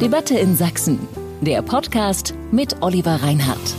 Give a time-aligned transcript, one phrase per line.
[0.00, 0.98] Debatte in Sachsen,
[1.40, 3.74] der Podcast mit Oliver Reinhardt.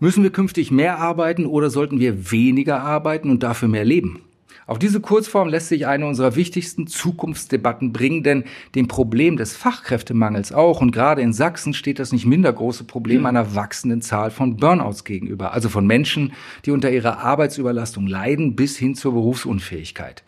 [0.00, 4.24] Müssen wir künftig mehr arbeiten oder sollten wir weniger arbeiten und dafür mehr leben?
[4.66, 8.42] Auf diese Kurzform lässt sich eine unserer wichtigsten Zukunftsdebatten bringen, denn
[8.74, 13.26] dem Problem des Fachkräftemangels auch und gerade in Sachsen steht das nicht minder große Problem
[13.26, 16.32] einer wachsenden Zahl von Burnouts gegenüber, also von Menschen,
[16.66, 20.24] die unter ihrer Arbeitsüberlastung leiden bis hin zur Berufsunfähigkeit.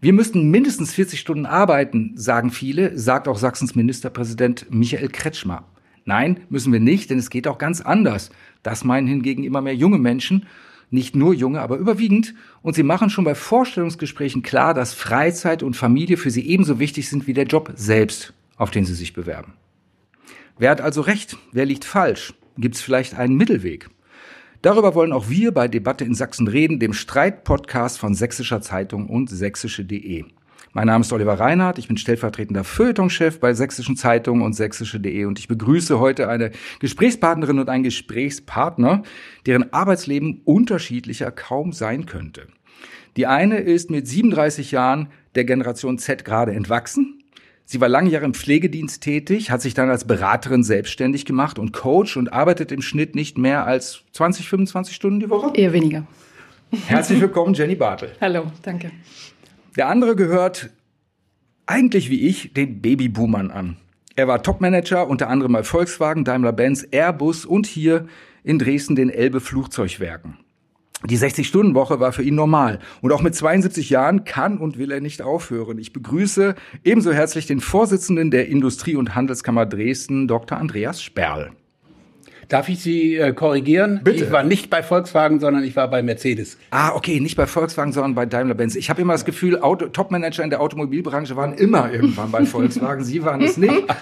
[0.00, 5.64] Wir müssten mindestens 40 Stunden arbeiten, sagen viele, sagt auch Sachsens Ministerpräsident Michael Kretschmer.
[6.04, 8.30] Nein, müssen wir nicht, denn es geht auch ganz anders.
[8.62, 10.46] Das meinen hingegen immer mehr junge Menschen,
[10.90, 12.36] nicht nur junge, aber überwiegend.
[12.62, 17.08] Und sie machen schon bei Vorstellungsgesprächen klar, dass Freizeit und Familie für sie ebenso wichtig
[17.08, 19.54] sind wie der Job selbst, auf den sie sich bewerben.
[20.58, 21.36] Wer hat also recht?
[21.50, 22.34] Wer liegt falsch?
[22.56, 23.90] Gibt es vielleicht einen Mittelweg?
[24.60, 29.30] Darüber wollen auch wir bei Debatte in Sachsen reden, dem Streitpodcast von Sächsischer Zeitung und
[29.30, 30.24] sächsische.de.
[30.72, 35.38] Mein Name ist Oliver Reinhardt, ich bin stellvertretender Feuilletonchef bei Sächsischen Zeitungen und sächsische.de und
[35.38, 39.04] ich begrüße heute eine Gesprächspartnerin und einen Gesprächspartner,
[39.46, 42.48] deren Arbeitsleben unterschiedlicher kaum sein könnte.
[43.16, 47.17] Die eine ist mit 37 Jahren der Generation Z gerade entwachsen,
[47.70, 51.74] Sie war lange Jahre im Pflegedienst tätig, hat sich dann als Beraterin selbstständig gemacht und
[51.74, 55.52] Coach und arbeitet im Schnitt nicht mehr als 20, 25 Stunden die Woche?
[55.54, 56.06] Eher weniger.
[56.86, 58.12] Herzlich willkommen, Jenny Bartel.
[58.22, 58.90] Hallo, danke.
[59.76, 60.70] Der andere gehört
[61.66, 63.76] eigentlich wie ich den Babyboomern an.
[64.16, 68.06] Er war Topmanager unter anderem bei Volkswagen, Daimler-Benz, Airbus und hier
[68.44, 70.38] in Dresden den Elbe Flugzeugwerken.
[71.04, 72.80] Die 60-Stunden-Woche war für ihn normal.
[73.02, 75.78] Und auch mit 72 Jahren kann und will er nicht aufhören.
[75.78, 80.58] Ich begrüße ebenso herzlich den Vorsitzenden der Industrie- und Handelskammer Dresden, Dr.
[80.58, 81.52] Andreas Sperl.
[82.48, 84.00] Darf ich Sie äh, korrigieren?
[84.02, 84.24] Bitte.
[84.24, 86.56] Ich war nicht bei Volkswagen, sondern ich war bei Mercedes.
[86.70, 88.74] Ah, okay, nicht bei Volkswagen, sondern bei Daimler-Benz.
[88.74, 93.04] Ich habe immer das Gefühl, Auto Topmanager in der Automobilbranche waren immer irgendwann bei Volkswagen.
[93.04, 93.84] Sie waren es nicht.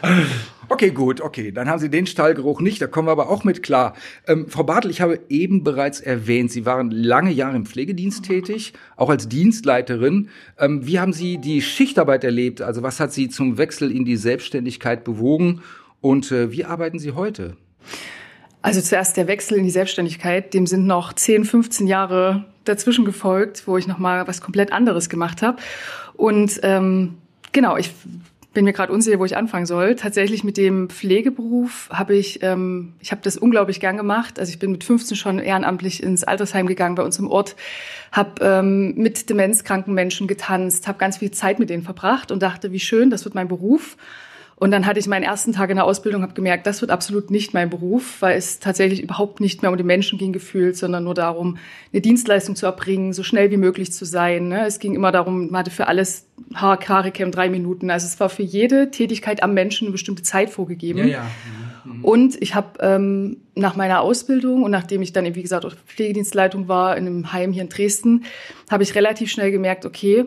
[0.68, 1.52] Okay, gut, okay.
[1.52, 3.94] Dann haben Sie den Stallgeruch nicht, da kommen wir aber auch mit klar.
[4.26, 8.72] Ähm, Frau Bartel, ich habe eben bereits erwähnt, Sie waren lange Jahre im Pflegedienst tätig,
[8.96, 10.28] auch als Dienstleiterin.
[10.58, 12.62] Ähm, wie haben Sie die Schichtarbeit erlebt?
[12.62, 15.62] Also was hat Sie zum Wechsel in die Selbstständigkeit bewogen?
[16.00, 17.56] Und äh, wie arbeiten Sie heute?
[18.66, 23.62] Also zuerst der Wechsel in die Selbstständigkeit, dem sind noch 10, 15 Jahre dazwischen gefolgt,
[23.68, 25.58] wo ich noch mal was komplett anderes gemacht habe.
[26.14, 27.14] Und ähm,
[27.52, 27.92] genau, ich
[28.54, 29.94] bin mir gerade unsicher, wo ich anfangen soll.
[29.94, 34.40] Tatsächlich mit dem Pflegeberuf habe ich, ähm, ich habe das unglaublich gern gemacht.
[34.40, 37.54] Also ich bin mit 15 schon ehrenamtlich ins Altersheim gegangen bei uns im Ort,
[38.10, 42.72] habe ähm, mit demenzkranken Menschen getanzt, habe ganz viel Zeit mit denen verbracht und dachte,
[42.72, 43.96] wie schön, das wird mein Beruf.
[44.58, 47.30] Und dann hatte ich meinen ersten Tag in der Ausbildung, habe gemerkt, das wird absolut
[47.30, 51.04] nicht mein Beruf, weil es tatsächlich überhaupt nicht mehr um den Menschen ging gefühlt, sondern
[51.04, 51.58] nur darum,
[51.92, 54.48] eine Dienstleistung zu erbringen, so schnell wie möglich zu sein.
[54.48, 54.64] Ne?
[54.64, 57.90] Es ging immer darum, man hatte für alles Haarkaricam drei Minuten.
[57.90, 61.00] Also es war für jede Tätigkeit am Menschen eine bestimmte Zeit vorgegeben.
[61.00, 61.26] Ja, ja.
[61.84, 62.02] Mhm.
[62.02, 66.66] Und ich habe ähm, nach meiner Ausbildung und nachdem ich dann, wie gesagt, auch Pflegedienstleitung
[66.66, 68.24] war in einem Heim hier in Dresden,
[68.70, 70.24] habe ich relativ schnell gemerkt, okay,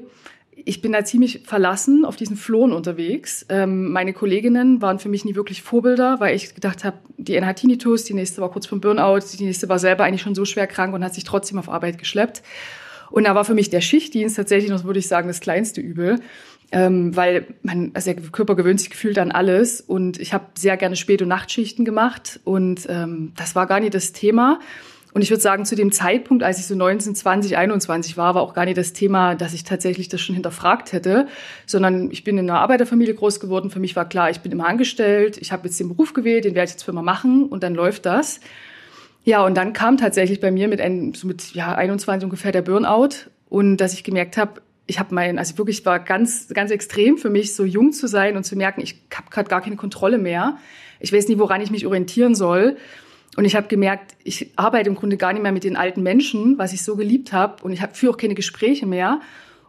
[0.66, 3.46] ich bin da ziemlich verlassen auf diesen Flohen unterwegs.
[3.50, 7.46] Ähm, meine Kolleginnen waren für mich nie wirklich Vorbilder, weil ich gedacht habe, die eine
[7.46, 10.46] hat Tinnitus, die nächste war kurz vom Burnout, die nächste war selber eigentlich schon so
[10.46, 12.44] schwer krank und hat sich trotzdem auf Arbeit geschleppt.
[13.12, 16.20] Und da war für mich der Schichtdienst tatsächlich noch, würde ich sagen, das kleinste Übel.
[16.72, 20.78] Ähm, weil man, also der Körper gewöhnt sich gefühlt an alles und ich habe sehr
[20.78, 24.60] gerne Spät- und Nachtschichten gemacht und ähm, das war gar nicht das Thema.
[25.12, 28.44] Und ich würde sagen, zu dem Zeitpunkt, als ich so 19, 20, 21 war, war
[28.44, 31.28] auch gar nicht das Thema, dass ich tatsächlich das schon hinterfragt hätte,
[31.66, 33.72] sondern ich bin in einer Arbeiterfamilie groß geworden.
[33.72, 36.54] Für mich war klar, ich bin immer angestellt, ich habe jetzt den Beruf gewählt, den
[36.54, 38.40] werde ich jetzt für immer machen und dann läuft das.
[39.24, 42.62] Ja, und dann kam tatsächlich bei mir mit, ein, so mit ja, 21 ungefähr der
[42.62, 47.18] Burnout und dass ich gemerkt habe, ich habe mein, also wirklich war ganz, ganz extrem
[47.18, 50.18] für mich, so jung zu sein und zu merken, ich habe gerade gar keine Kontrolle
[50.18, 50.58] mehr.
[51.00, 52.78] Ich weiß nicht, woran ich mich orientieren soll.
[53.38, 56.58] Und ich habe gemerkt, ich arbeite im Grunde gar nicht mehr mit den alten Menschen,
[56.58, 57.64] was ich so geliebt habe.
[57.64, 59.22] Und ich führe auch keine Gespräche mehr.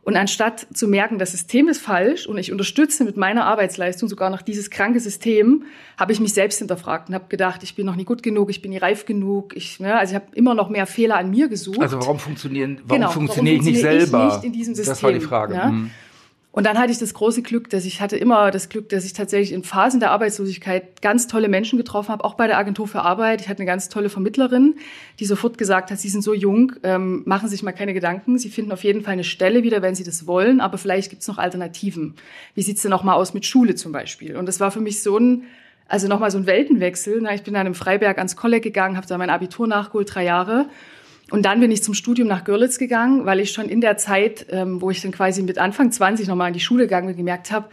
[0.02, 4.30] Und anstatt zu merken, das System ist falsch und ich unterstütze mit meiner Arbeitsleistung sogar
[4.30, 5.64] noch dieses kranke System,
[5.98, 8.62] habe ich mich selbst hinterfragt und habe gedacht, ich bin noch nie gut genug, ich
[8.62, 9.54] bin nie reif genug.
[9.54, 11.80] Ich, ne, also ich habe immer noch mehr Fehler an mir gesucht.
[11.80, 14.34] Also warum funktionieren, warum Genau, funktioniere warum ich nicht funktioniere ich selber?
[14.36, 15.54] nicht in diesem Das war die System, Frage.
[15.54, 15.68] ja?
[15.70, 15.90] Mhm.
[16.52, 19.12] Und dann hatte ich das große Glück, dass ich hatte immer das Glück, dass ich
[19.12, 23.02] tatsächlich in Phasen der Arbeitslosigkeit ganz tolle Menschen getroffen habe, auch bei der Agentur für
[23.02, 23.40] Arbeit.
[23.40, 24.74] Ich hatte eine ganz tolle Vermittlerin,
[25.20, 28.36] die sofort gesagt hat, Sie sind so jung, ähm, machen Sie sich mal keine Gedanken.
[28.36, 31.22] Sie finden auf jeden Fall eine Stelle wieder, wenn Sie das wollen, aber vielleicht gibt
[31.22, 32.14] es noch Alternativen.
[32.56, 34.36] Wie sieht's denn noch mal aus mit Schule zum Beispiel?
[34.36, 35.44] Und das war für mich so ein,
[35.86, 37.20] also nochmal so ein Weltenwechsel.
[37.22, 40.24] Na, ich bin dann im Freiberg ans Kolleg gegangen, habe da mein Abitur nachgeholt, drei
[40.24, 40.68] Jahre.
[41.30, 44.46] Und dann bin ich zum Studium nach Görlitz gegangen, weil ich schon in der Zeit,
[44.50, 47.52] ähm, wo ich dann quasi mit Anfang 20 nochmal in die Schule gegangen bin, gemerkt
[47.52, 47.68] habe,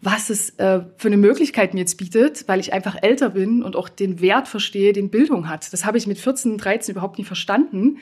[0.00, 3.76] was es äh, für eine Möglichkeit mir jetzt bietet, weil ich einfach älter bin und
[3.76, 5.72] auch den Wert verstehe, den Bildung hat.
[5.72, 7.98] Das habe ich mit 14, 13 überhaupt nie verstanden.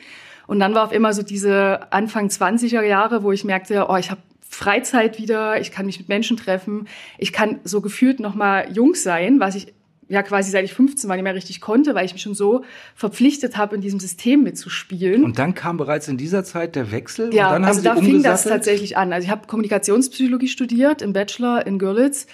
[0.47, 4.11] Und dann war auf immer so diese Anfang 20er Jahre, wo ich merkte, oh, ich
[4.11, 8.95] habe Freizeit wieder, ich kann mich mit Menschen treffen, ich kann so gefühlt nochmal jung
[8.95, 9.73] sein, was ich
[10.11, 12.65] ja quasi seit ich 15 war nicht mehr richtig konnte, weil ich mich schon so
[12.95, 15.25] verpflichtet habe, in diesem System mitzuspielen.
[15.25, 17.33] Und dann kam bereits in dieser Zeit der Wechsel.
[17.33, 19.12] Ja, und dann haben also da fing das tatsächlich an.
[19.12, 22.27] Also ich habe Kommunikationspsychologie studiert im Bachelor in Görlitz.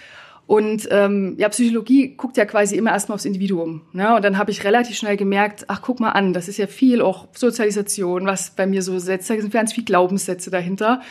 [0.47, 3.83] Und ähm, ja, Psychologie guckt ja quasi immer erstmal aufs Individuum.
[3.93, 4.15] Ne?
[4.15, 7.03] Und dann habe ich relativ schnell gemerkt, ach, guck mal an, das ist ja viel
[7.03, 9.29] auch Sozialisation, was bei mir so setzt.
[9.29, 11.03] Da sind ganz viel Glaubenssätze dahinter.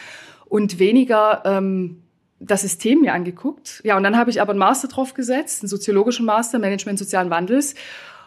[0.47, 2.01] Und weniger ähm,
[2.45, 3.81] das System mir angeguckt.
[3.83, 7.29] Ja, und dann habe ich aber einen Master drauf gesetzt, einen soziologischen Master, Management sozialen
[7.29, 7.75] Wandels.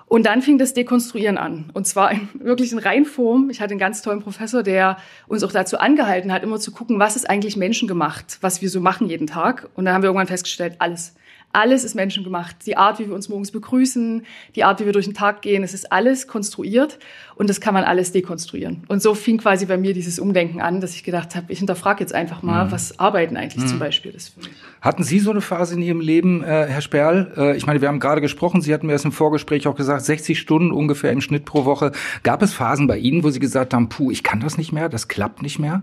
[0.06, 1.70] Und dann fing das Dekonstruieren an.
[1.74, 3.50] Und zwar in wirklich in Reinform.
[3.50, 6.98] Ich hatte einen ganz tollen Professor, der uns auch dazu angehalten hat, immer zu gucken,
[6.98, 9.68] was ist eigentlich menschengemacht, was wir so machen jeden Tag.
[9.74, 11.14] Und dann haben wir irgendwann festgestellt, alles.
[11.52, 12.66] Alles ist menschengemacht.
[12.66, 14.24] Die Art, wie wir uns morgens begrüßen,
[14.54, 16.98] die Art, wie wir durch den Tag gehen, es ist alles konstruiert
[17.36, 18.84] und das kann man alles dekonstruieren.
[18.88, 22.00] Und so fing quasi bei mir dieses Umdenken an, dass ich gedacht habe, ich hinterfrage
[22.00, 24.50] jetzt einfach mal, was Arbeiten eigentlich zum Beispiel ist für mich.
[24.82, 27.32] Hatten Sie so eine Phase in Ihrem Leben, äh, Herr Sperl?
[27.36, 30.04] Äh, ich meine, wir haben gerade gesprochen, Sie hatten mir erst im Vorgespräch auch gesagt,
[30.04, 31.92] 60 Stunden ungefähr im Schnitt pro Woche.
[32.22, 34.88] Gab es Phasen bei Ihnen, wo Sie gesagt haben, puh, ich kann das nicht mehr,
[34.88, 35.82] das klappt nicht mehr?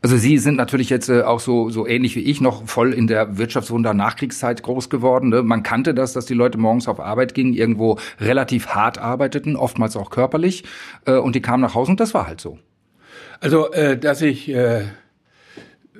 [0.00, 3.08] Also Sie sind natürlich jetzt äh, auch so so ähnlich wie ich noch voll in
[3.08, 5.30] der Wirtschaftswunder Nachkriegszeit groß geworden.
[5.30, 5.42] Ne?
[5.42, 9.96] Man kannte das, dass die Leute morgens auf Arbeit gingen, irgendwo relativ hart arbeiteten, oftmals
[9.96, 10.64] auch körperlich,
[11.04, 12.58] äh, und die kamen nach Hause und das war halt so.
[13.40, 14.84] Also, äh, dass ich äh,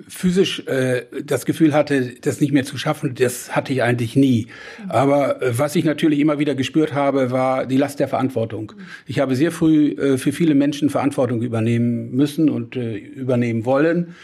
[0.06, 4.46] physisch äh, das Gefühl hatte, das nicht mehr zu schaffen, das hatte ich eigentlich nie.
[4.88, 8.72] Aber äh, was ich natürlich immer wieder gespürt habe, war die Last der Verantwortung.
[9.06, 14.14] Ich habe sehr früh äh, für viele Menschen Verantwortung übernehmen müssen und äh, übernehmen wollen.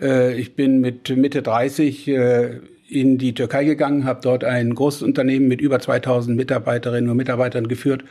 [0.00, 5.02] Äh, ich bin mit Mitte 30 äh, in die Türkei gegangen, habe dort ein großes
[5.02, 8.04] Unternehmen mit über 2000 Mitarbeiterinnen und Mitarbeitern geführt.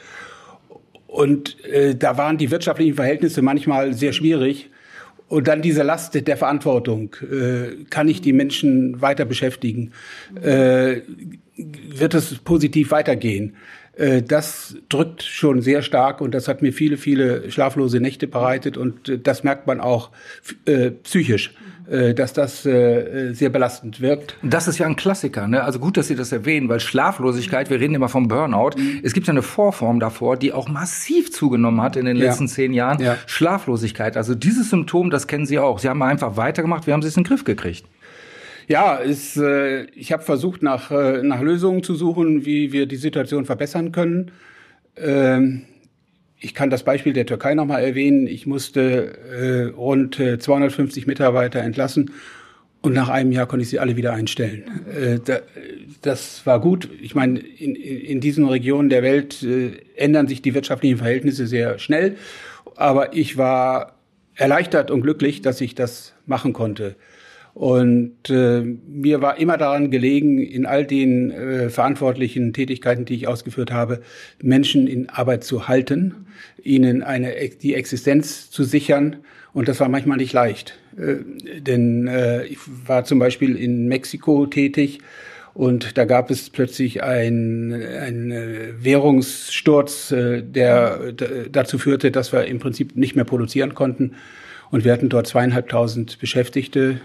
[1.07, 4.71] Und äh, da waren die wirtschaftlichen Verhältnisse manchmal sehr schwierig.
[5.33, 7.15] Und dann diese Last der Verantwortung.
[7.23, 9.91] Äh, kann ich die Menschen weiter beschäftigen?
[10.39, 10.97] Äh,
[11.55, 13.55] wird es positiv weitergehen?
[13.95, 18.77] Äh, das drückt schon sehr stark und das hat mir viele, viele schlaflose Nächte bereitet
[18.77, 20.11] und äh, das merkt man auch
[20.65, 24.37] äh, psychisch, dass das äh, sehr belastend wirkt.
[24.41, 25.63] Das ist ja ein Klassiker, ne?
[25.63, 28.71] Also gut, dass Sie das erwähnen, weil Schlaflosigkeit, wir reden immer vom Burnout.
[28.77, 29.01] Mhm.
[29.03, 32.25] Es gibt ja eine Vorform davor, die auch massiv zugenommen hat in den Ja.
[32.25, 33.01] letzten zehn Jahren.
[33.01, 33.17] Ja.
[33.25, 34.15] Schlaflosigkeit.
[34.17, 35.79] Also dieses Symptom, das kennen Sie auch.
[35.79, 37.85] Sie haben einfach weitergemacht, wir haben es in den Griff gekriegt.
[38.67, 42.95] Ja, es, äh, ich habe versucht, nach, äh, nach Lösungen zu suchen, wie wir die
[42.95, 44.31] Situation verbessern können.
[44.95, 45.63] Ähm,
[46.43, 48.27] ich kann das Beispiel der Türkei nochmal erwähnen.
[48.27, 52.11] Ich musste äh, rund äh, 250 Mitarbeiter entlassen
[52.81, 54.63] und nach einem Jahr konnte ich sie alle wieder einstellen.
[54.93, 55.39] Äh, da,
[56.01, 56.89] das war gut.
[57.01, 61.47] Ich meine, in, in in diesen Regionen der Welt äh, ändern sich die wirtschaftlichen Verhältnisse
[61.47, 62.17] sehr schnell.
[62.75, 63.95] Aber ich war
[64.35, 66.97] erleichtert und glücklich, dass ich das machen konnte.
[67.53, 73.27] Und äh, mir war immer daran gelegen, in all den äh, verantwortlichen Tätigkeiten, die ich
[73.27, 74.01] ausgeführt habe,
[74.41, 76.25] Menschen in Arbeit zu halten,
[76.63, 79.17] ihnen eine, die Existenz zu sichern.
[79.53, 80.79] Und das war manchmal nicht leicht.
[80.97, 81.17] Äh,
[81.59, 82.57] denn äh, ich
[82.87, 84.99] war zum Beispiel in Mexiko tätig
[85.53, 88.33] und da gab es plötzlich einen ein
[88.79, 91.13] Währungssturz, äh, der
[91.51, 94.13] dazu führte, dass wir im Prinzip nicht mehr produzieren konnten.
[94.71, 96.99] Und wir hatten dort zweieinhalbtausend Beschäftigte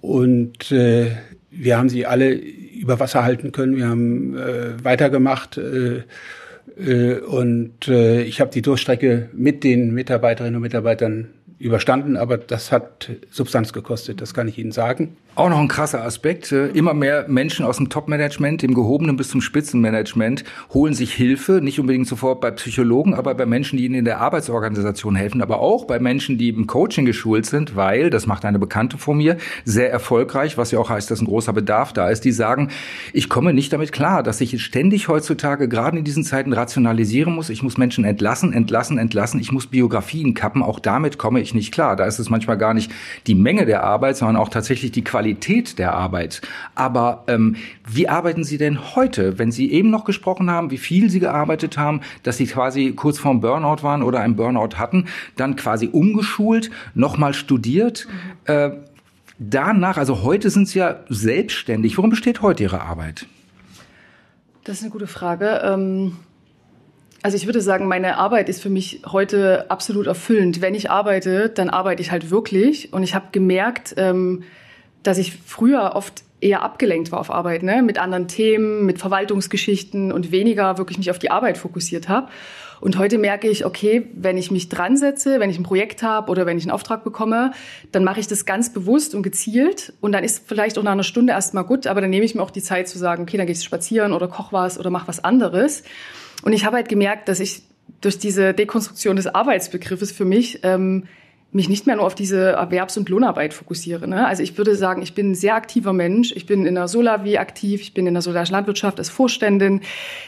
[0.00, 1.12] und äh,
[1.50, 3.76] wir haben sie alle über Wasser halten können.
[3.76, 6.02] Wir haben äh, weitergemacht äh,
[6.78, 11.28] äh, und äh, ich habe die Durchstrecke mit den Mitarbeiterinnen und Mitarbeitern
[11.58, 15.16] überstanden, aber das hat Substanz gekostet, das kann ich Ihnen sagen.
[15.38, 16.50] Auch noch ein krasser Aspekt.
[16.50, 20.42] Äh, immer mehr Menschen aus dem Top-Management, dem gehobenen bis zum Spitzenmanagement,
[20.74, 24.20] holen sich Hilfe, nicht unbedingt sofort bei Psychologen, aber bei Menschen, die ihnen in der
[24.20, 28.58] Arbeitsorganisation helfen, aber auch bei Menschen, die im Coaching geschult sind, weil, das macht eine
[28.58, 32.24] Bekannte von mir, sehr erfolgreich, was ja auch heißt, dass ein großer Bedarf da ist,
[32.24, 32.70] die sagen,
[33.12, 37.48] ich komme nicht damit klar, dass ich ständig heutzutage, gerade in diesen Zeiten, rationalisieren muss.
[37.48, 39.38] Ich muss Menschen entlassen, entlassen, entlassen.
[39.38, 40.62] Ich muss Biografien kappen.
[40.62, 41.96] Auch damit komme ich nicht klar.
[41.96, 42.90] Da ist es manchmal gar nicht
[43.26, 46.40] die Menge der Arbeit, sondern auch tatsächlich die Qualität Qualität der Arbeit.
[46.74, 51.10] Aber ähm, wie arbeiten Sie denn heute, wenn Sie eben noch gesprochen haben, wie viel
[51.10, 55.56] Sie gearbeitet haben, dass Sie quasi kurz vorm Burnout waren oder einen Burnout hatten, dann
[55.56, 58.06] quasi umgeschult, nochmal studiert?
[58.46, 58.54] Mhm.
[58.54, 58.70] Äh,
[59.38, 61.96] danach, also heute sind Sie ja selbstständig.
[61.96, 63.26] Worum besteht heute Ihre Arbeit?
[64.64, 65.62] Das ist eine gute Frage.
[65.64, 66.16] Ähm
[67.22, 70.60] also ich würde sagen, meine Arbeit ist für mich heute absolut erfüllend.
[70.60, 72.92] Wenn ich arbeite, dann arbeite ich halt wirklich.
[72.92, 74.44] Und ich habe gemerkt, ähm,
[75.02, 77.82] dass ich früher oft eher abgelenkt war auf Arbeit, ne?
[77.82, 82.28] mit anderen Themen, mit Verwaltungsgeschichten und weniger wirklich mich auf die Arbeit fokussiert habe.
[82.80, 86.30] Und heute merke ich, okay, wenn ich mich dran setze, wenn ich ein Projekt habe
[86.30, 87.50] oder wenn ich einen Auftrag bekomme,
[87.90, 89.92] dann mache ich das ganz bewusst und gezielt.
[90.00, 92.42] Und dann ist vielleicht auch nach einer Stunde erstmal gut, aber dann nehme ich mir
[92.42, 95.08] auch die Zeit zu sagen, okay, dann gehst du spazieren oder koch was oder mach
[95.08, 95.82] was anderes.
[96.42, 97.62] Und ich habe halt gemerkt, dass ich
[98.00, 101.04] durch diese Dekonstruktion des Arbeitsbegriffes für mich ähm,
[101.50, 104.06] mich nicht mehr nur auf diese Erwerbs- und Lohnarbeit fokussiere.
[104.06, 104.26] Ne?
[104.26, 106.32] Also ich würde sagen, ich bin ein sehr aktiver Mensch.
[106.32, 109.80] Ich bin in der Solavi aktiv, ich bin in der solidarischen Landwirtschaft als Vorständin.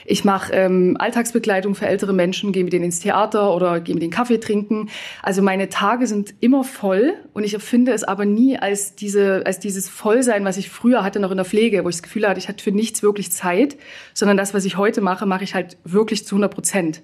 [0.06, 4.02] Ich mache ähm, Alltagsbegleitung für ältere Menschen, gehe mit denen ins Theater oder gehe mit
[4.02, 4.88] denen Kaffee trinken.
[5.22, 9.58] Also meine Tage sind immer voll und ich empfinde es aber nie als, diese, als
[9.58, 12.38] dieses Vollsein, was ich früher hatte noch in der Pflege, wo ich das Gefühl hatte,
[12.38, 13.76] ich hatte für nichts wirklich Zeit,
[14.14, 17.02] sondern das, was ich heute mache, mache ich halt wirklich zu 100 Prozent.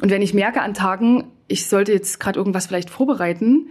[0.00, 3.68] Und wenn ich merke an Tagen, ich sollte jetzt gerade irgendwas vielleicht vorbereiten,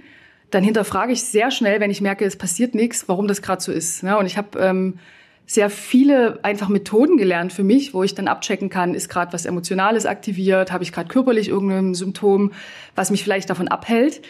[0.51, 3.71] dann hinterfrage ich sehr schnell, wenn ich merke, es passiert nichts, warum das gerade so
[3.71, 4.03] ist.
[4.03, 4.99] Ja, und ich habe ähm,
[5.45, 9.45] sehr viele einfach Methoden gelernt für mich, wo ich dann abchecken kann, ist gerade was
[9.45, 12.51] Emotionales aktiviert, habe ich gerade körperlich irgendein Symptom,
[12.95, 14.21] was mich vielleicht davon abhält.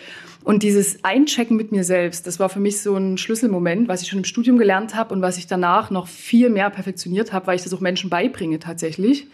[0.43, 4.09] Und dieses Einchecken mit mir selbst, das war für mich so ein Schlüsselmoment, was ich
[4.09, 7.55] schon im Studium gelernt habe und was ich danach noch viel mehr perfektioniert habe, weil
[7.55, 9.27] ich das auch Menschen beibringe tatsächlich.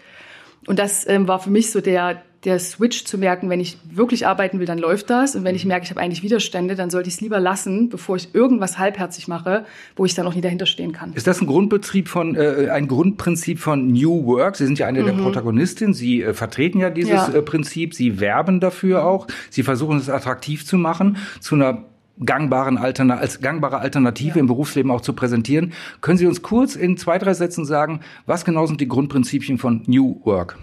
[0.67, 4.25] Und das ähm, war für mich so der, der Switch zu merken, wenn ich wirklich
[4.25, 5.35] arbeiten will, dann läuft das.
[5.35, 8.15] Und wenn ich merke, ich habe eigentlich Widerstände, dann sollte ich es lieber lassen, bevor
[8.15, 11.13] ich irgendwas halbherzig mache, wo ich dann auch nie dahinter stehen kann.
[11.13, 14.55] Ist das ein Grundbetrieb von, äh, ein Grundprinzip von New Work?
[14.55, 15.05] Sie sind ja eine mhm.
[15.05, 15.93] der Protagonistinnen.
[15.93, 17.29] Sie äh, vertreten ja dieses ja.
[17.29, 17.93] Äh, Prinzip.
[17.93, 19.27] Sie werben dafür auch.
[19.49, 21.83] Sie versuchen es attraktiv zu machen, zu einer
[22.23, 24.39] gangbaren Altern als gangbare Alternative ja.
[24.39, 25.73] im Berufsleben auch zu präsentieren.
[26.01, 29.83] Können Sie uns kurz in zwei, drei Sätzen sagen, was genau sind die Grundprinzipien von
[29.87, 30.57] New Work?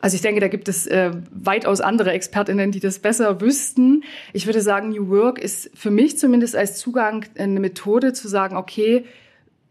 [0.00, 4.02] Also ich denke, da gibt es äh, weitaus andere Expertinnen, die das besser wüssten.
[4.32, 8.56] Ich würde sagen, New Work ist für mich zumindest als Zugang eine Methode zu sagen,
[8.56, 9.04] okay,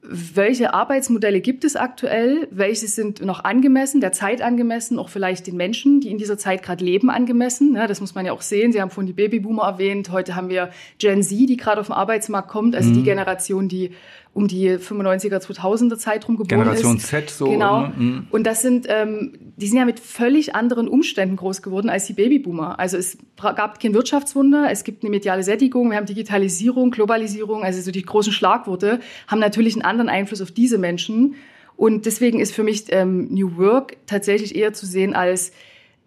[0.04, 2.48] welche Arbeitsmodelle gibt es aktuell?
[2.50, 6.64] Welche sind noch angemessen, der Zeit angemessen, auch vielleicht den Menschen, die in dieser Zeit
[6.64, 7.76] gerade leben, angemessen?
[7.76, 8.72] Ja, das muss man ja auch sehen.
[8.72, 10.12] Sie haben vorhin die Babyboomer erwähnt.
[10.12, 12.96] Heute haben wir Gen Z, die gerade auf den Arbeitsmarkt kommt, also mhm.
[12.96, 13.92] die Generation, die
[14.34, 17.08] um die 95er, 2000er Zeit rum geboren Generation ist.
[17.08, 17.50] Z so.
[17.50, 17.88] Genau.
[17.88, 18.28] Mhm.
[18.32, 22.14] Und das sind, ähm, die sind ja mit völlig anderen Umständen groß geworden als die
[22.14, 22.80] Babyboomer.
[22.80, 27.82] Also es gab kein Wirtschaftswunder, es gibt eine mediale Sättigung, wir haben Digitalisierung, Globalisierung, also
[27.82, 31.36] so die großen Schlagworte, haben natürlich einen anderen Einfluss auf diese Menschen.
[31.76, 35.52] Und deswegen ist für mich ähm, New Work tatsächlich eher zu sehen als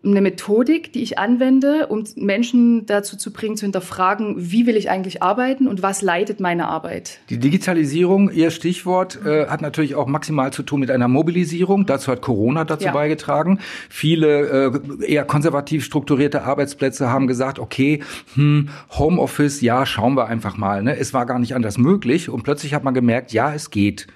[0.05, 4.91] eine Methodik, die ich anwende, um Menschen dazu zu bringen, zu hinterfragen, wie will ich
[4.91, 7.21] eigentlich arbeiten und was leitet meine Arbeit.
[7.31, 11.87] Die Digitalisierung, Ihr Stichwort, äh, hat natürlich auch maximal zu tun mit einer Mobilisierung.
[11.87, 12.93] Dazu hat Corona dazu ja.
[12.93, 13.61] beigetragen.
[13.89, 14.71] Viele
[15.01, 18.03] äh, eher konservativ strukturierte Arbeitsplätze haben gesagt, okay,
[18.35, 20.83] hm, Homeoffice, ja, schauen wir einfach mal.
[20.83, 20.97] Ne?
[20.99, 24.07] Es war gar nicht anders möglich und plötzlich hat man gemerkt, ja, es geht.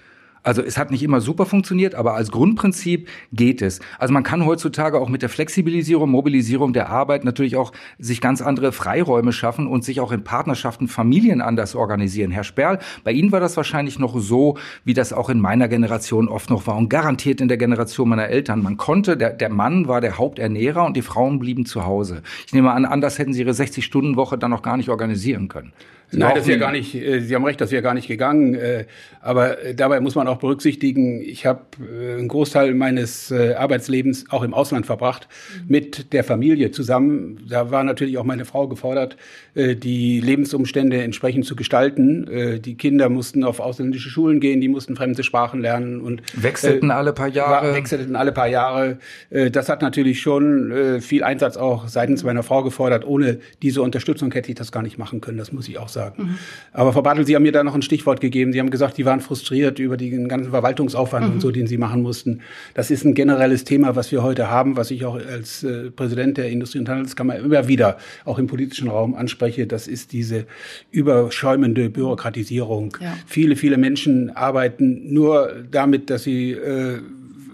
[0.42, 3.80] Also es hat nicht immer super funktioniert, aber als Grundprinzip geht es.
[3.98, 8.40] Also man kann heutzutage auch mit der Flexibilisierung, Mobilisierung der Arbeit natürlich auch sich ganz
[8.40, 12.30] andere Freiräume schaffen und sich auch in Partnerschaften, Familien anders organisieren.
[12.30, 16.28] Herr Sperl, bei Ihnen war das wahrscheinlich noch so, wie das auch in meiner Generation
[16.28, 18.62] oft noch war und garantiert in der Generation meiner Eltern.
[18.62, 22.22] Man konnte, der, der Mann war der Haupternährer und die Frauen blieben zu Hause.
[22.46, 25.72] Ich nehme an, anders hätten Sie Ihre 60-Stunden-Woche dann noch gar nicht organisieren können.
[26.10, 28.54] Sie Nein, das wäre gar nicht, äh, Sie haben recht, das wäre gar nicht gegangen.
[28.54, 28.86] Äh,
[29.20, 34.54] aber äh, dabei muss man auch berücksichtigen, ich habe einen Großteil meines Arbeitslebens auch im
[34.54, 35.28] Ausland verbracht,
[35.66, 37.40] mit der Familie zusammen.
[37.48, 39.16] Da war natürlich auch meine Frau gefordert,
[39.54, 42.60] die Lebensumstände entsprechend zu gestalten.
[42.64, 47.12] Die Kinder mussten auf ausländische Schulen gehen, die mussten fremde Sprachen lernen und wechselten alle
[47.12, 47.74] paar Jahre.
[47.74, 48.98] Wechselten alle paar Jahre.
[49.30, 53.06] Das hat natürlich schon viel Einsatz auch seitens meiner Frau gefordert.
[53.06, 55.38] Ohne diese Unterstützung hätte ich das gar nicht machen können.
[55.38, 56.22] Das muss ich auch sagen sagen.
[56.22, 56.38] Mhm.
[56.72, 58.52] Aber Frau Bartel, Sie haben mir da noch ein Stichwort gegeben.
[58.52, 61.32] Sie haben gesagt, die waren frustriert über den ganzen Verwaltungsaufwand mhm.
[61.34, 62.40] und so, den Sie machen mussten.
[62.74, 66.36] Das ist ein generelles Thema, was wir heute haben, was ich auch als äh, Präsident
[66.38, 69.66] der Industrie- und Handelskammer immer wieder auch im politischen Raum anspreche.
[69.66, 70.46] Das ist diese
[70.90, 72.96] überschäumende Bürokratisierung.
[73.00, 73.16] Ja.
[73.26, 76.98] Viele, viele Menschen arbeiten nur damit, dass sie äh,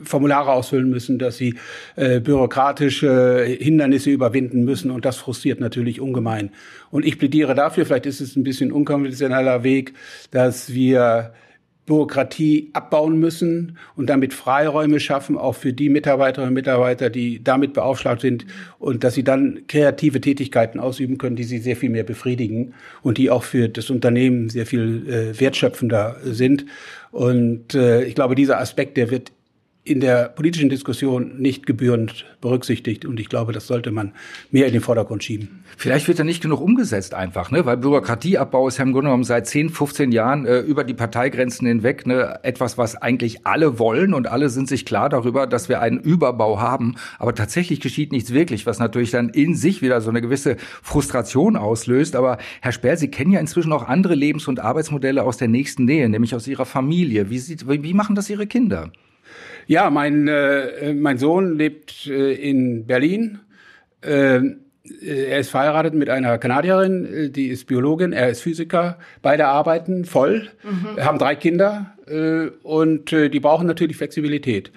[0.04, 1.54] Formulare ausfüllen müssen, dass sie
[1.96, 6.50] äh, bürokratische Hindernisse überwinden müssen und das frustriert natürlich ungemein.
[6.94, 9.94] Und ich plädiere dafür, vielleicht ist es ein bisschen unkonventioneller Weg,
[10.30, 11.32] dass wir
[11.86, 17.72] Bürokratie abbauen müssen und damit Freiräume schaffen, auch für die Mitarbeiterinnen und Mitarbeiter, die damit
[17.72, 18.46] beaufschlagt sind
[18.78, 23.18] und dass sie dann kreative Tätigkeiten ausüben können, die sie sehr viel mehr befriedigen und
[23.18, 26.64] die auch für das Unternehmen sehr viel äh, wertschöpfender sind.
[27.10, 29.32] Und äh, ich glaube, dieser Aspekt, der wird
[29.86, 33.04] in der politischen Diskussion nicht gebührend berücksichtigt.
[33.04, 34.12] Und ich glaube, das sollte man
[34.50, 35.62] mehr in den Vordergrund schieben.
[35.76, 37.66] Vielleicht wird er nicht genug umgesetzt einfach, ne?
[37.66, 41.66] weil Bürokratieabbau ist ja im Grunde genommen seit 10, 15 Jahren äh, über die Parteigrenzen
[41.66, 42.38] hinweg ne?
[42.42, 46.60] etwas, was eigentlich alle wollen und alle sind sich klar darüber, dass wir einen Überbau
[46.60, 46.94] haben.
[47.18, 51.56] Aber tatsächlich geschieht nichts wirklich, was natürlich dann in sich wieder so eine gewisse Frustration
[51.56, 52.16] auslöst.
[52.16, 55.84] Aber Herr Sperr, Sie kennen ja inzwischen auch andere Lebens- und Arbeitsmodelle aus der nächsten
[55.84, 57.28] Nähe, nämlich aus Ihrer Familie.
[57.28, 58.90] Wie, sieht, wie machen das Ihre Kinder?
[59.66, 63.40] Ja, mein, äh, mein Sohn lebt äh, in Berlin.
[64.00, 64.40] Äh,
[65.00, 68.98] er ist verheiratet mit einer Kanadierin, äh, die ist Biologin, er ist Physiker.
[69.22, 71.02] Beide arbeiten voll, mhm.
[71.02, 74.70] haben drei Kinder äh, und äh, die brauchen natürlich Flexibilität.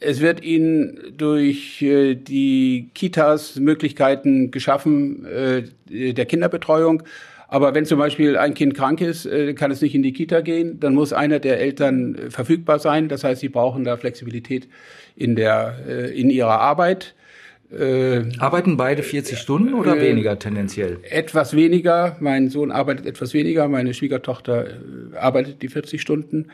[0.00, 5.62] Es wird ihnen durch äh, die Kitas Möglichkeiten geschaffen äh,
[6.12, 7.02] der Kinderbetreuung.
[7.50, 10.42] Aber wenn zum Beispiel ein Kind krank ist, äh, kann es nicht in die Kita
[10.42, 13.08] gehen, dann muss einer der Eltern äh, verfügbar sein.
[13.08, 14.68] Das heißt, sie brauchen da Flexibilität
[15.16, 17.14] in der äh, in ihrer Arbeit.
[17.70, 21.00] Arbeiten beide 40 Stunden oder äh, weniger tendenziell?
[21.02, 22.16] Etwas weniger.
[22.18, 23.68] Mein Sohn arbeitet etwas weniger.
[23.68, 24.68] Meine Schwiegertochter
[25.14, 26.46] arbeitet die 40 Stunden.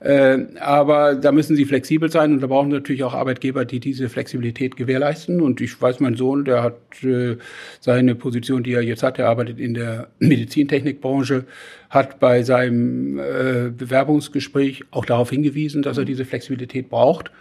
[0.00, 4.08] Äh, aber da müssen sie flexibel sein und da brauchen natürlich auch Arbeitgeber, die diese
[4.08, 5.40] Flexibilität gewährleisten.
[5.40, 7.36] Und ich weiß, mein Sohn, der hat äh,
[7.80, 11.44] seine Position, die er jetzt hat, er arbeitet in der Medizintechnikbranche,
[11.90, 17.32] hat bei seinem äh, Bewerbungsgespräch auch darauf hingewiesen, dass er diese Flexibilität braucht.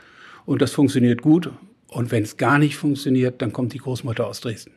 [0.46, 1.52] Und das funktioniert gut.
[1.90, 4.72] Und wenn es gar nicht funktioniert, dann kommt die Großmutter aus Dresden.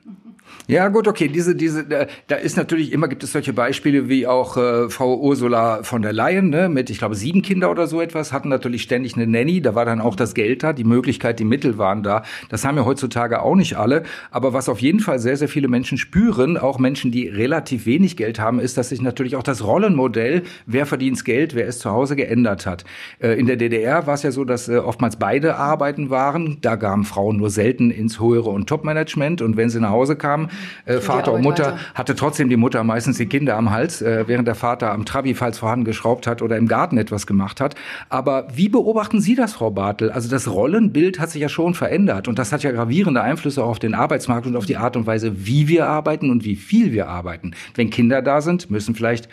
[0.66, 1.28] Ja, gut, okay.
[1.28, 5.83] Diese, diese, da ist natürlich immer gibt es solche Beispiele wie auch äh, Frau Ursula
[5.83, 9.17] von der Leyen, ne, mit, ich glaube, sieben Kinder oder so etwas, hatten natürlich ständig
[9.17, 9.60] eine Nanny.
[9.60, 12.23] Da war dann auch das Geld da, die Möglichkeit, die Mittel waren da.
[12.49, 14.04] Das haben ja heutzutage auch nicht alle.
[14.30, 18.17] Aber was auf jeden Fall sehr, sehr viele Menschen spüren, auch Menschen, die relativ wenig
[18.17, 21.91] Geld haben, ist, dass sich natürlich auch das Rollenmodell, wer verdient Geld, wer ist zu
[21.91, 22.84] Hause, geändert hat.
[23.19, 26.58] Äh, in der DDR war es ja so, dass äh, oftmals beide arbeiten waren.
[26.60, 29.43] Da gaben Frauen nur selten ins höhere und Topmanagement.
[29.43, 30.40] Und wenn sie nach Hause kamen,
[30.85, 31.79] äh, Vater und Mutter, weiter.
[31.95, 35.35] hatte trotzdem die Mutter meistens die Kinder am Hals, äh, während der Vater am Trabi,
[35.35, 37.75] falls vorhanden, geschraubt hat oder im Garten etwas gemacht hat.
[38.09, 40.11] Aber wie beobachten Sie das, Frau Bartel?
[40.11, 43.71] Also das Rollenbild hat sich ja schon verändert und das hat ja gravierende Einflüsse auch
[43.71, 46.93] auf den Arbeitsmarkt und auf die Art und Weise, wie wir arbeiten und wie viel
[46.93, 47.53] wir arbeiten.
[47.75, 49.29] Wenn Kinder da sind, müssen vielleicht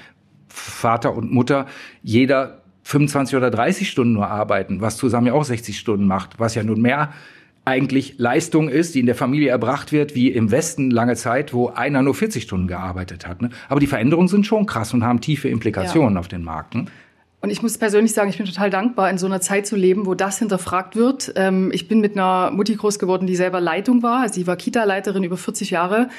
[0.48, 1.66] Vater und Mutter
[2.02, 6.56] jeder 25 oder 30 Stunden nur arbeiten, was zusammen ja auch 60 Stunden macht, was
[6.56, 7.10] ja nun mehr
[7.68, 11.68] eigentlich Leistung ist, die in der Familie erbracht wird, wie im Westen lange Zeit, wo
[11.68, 13.42] einer nur 40 Stunden gearbeitet hat.
[13.42, 13.50] Ne?
[13.68, 16.20] Aber die Veränderungen sind schon krass und haben tiefe Implikationen ja.
[16.20, 16.76] auf den Markt.
[16.76, 16.86] Ne?
[17.48, 20.06] Und ich muss persönlich sagen, ich bin total dankbar, in so einer Zeit zu leben,
[20.06, 21.32] wo das hinterfragt wird.
[21.38, 24.28] Ähm, ich bin mit einer Mutti groß geworden, die selber Leitung war.
[24.28, 26.10] Sie war Kita-Leiterin über 40 Jahre.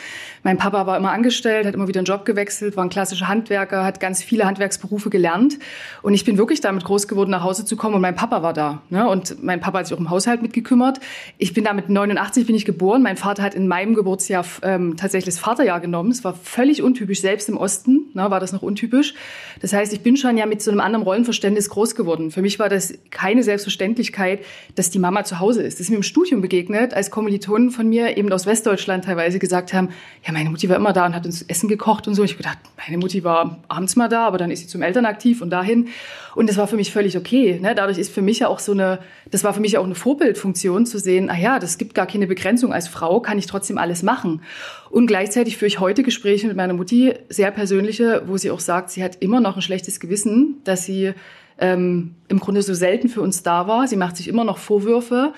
[0.43, 3.85] Mein Papa war immer angestellt, hat immer wieder einen Job gewechselt, war ein klassischer Handwerker,
[3.85, 5.59] hat ganz viele Handwerksberufe gelernt.
[6.01, 7.97] Und ich bin wirklich damit groß geworden, nach Hause zu kommen.
[7.97, 8.81] Und mein Papa war da.
[8.89, 9.07] Ne?
[9.07, 10.99] Und mein Papa hat sich auch im Haushalt mitgekümmert.
[11.37, 13.03] Ich bin da mit 89 bin ich geboren.
[13.03, 16.11] Mein Vater hat in meinem Geburtsjahr ähm, tatsächlich das Vaterjahr genommen.
[16.11, 17.21] Es war völlig untypisch.
[17.21, 19.15] Selbst im Osten ne, war das noch untypisch.
[19.61, 22.31] Das heißt, ich bin schon ja mit so einem anderen Rollenverständnis groß geworden.
[22.31, 24.41] Für mich war das keine Selbstverständlichkeit,
[24.75, 25.75] dass die Mama zu Hause ist.
[25.75, 29.73] Das ist mir im Studium begegnet, als Kommilitonen von mir eben aus Westdeutschland teilweise gesagt
[29.73, 29.89] haben,
[30.27, 32.25] ja, meine Mutti war immer da und hat uns Essen gekocht und so.
[32.25, 35.51] Ich gedacht, meine Mutti war abends mal da, aber dann ist sie zum Elternaktiv und
[35.51, 35.89] dahin.
[36.35, 37.59] Und das war für mich völlig okay.
[37.61, 37.75] Ne?
[37.75, 39.01] Dadurch ist für mich ja auch so eine,
[39.31, 42.27] das war für mich auch eine Vorbildfunktion zu sehen, ah ja, das gibt gar keine
[42.27, 42.73] Begrenzung.
[42.73, 44.43] Als Frau kann ich trotzdem alles machen.
[44.91, 48.91] Und gleichzeitig führe ich heute Gespräche mit meiner Mutti, sehr persönliche, wo sie auch sagt,
[48.91, 51.13] sie hat immer noch ein schlechtes Gewissen, dass sie
[51.59, 53.87] ähm, im Grunde so selten für uns da war.
[53.87, 55.33] Sie macht sich immer noch Vorwürfe.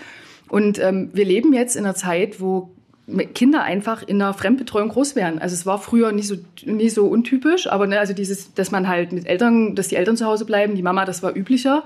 [0.49, 2.71] Und ähm, wir leben jetzt in einer Zeit, wo
[3.35, 5.41] Kinder einfach in einer Fremdbetreuung groß werden.
[5.41, 8.89] Also es war früher nicht so, nicht so untypisch, aber ne, also dieses, dass man
[8.89, 11.83] halt mit Eltern, dass die Eltern zu Hause bleiben, die Mama, das war üblicher.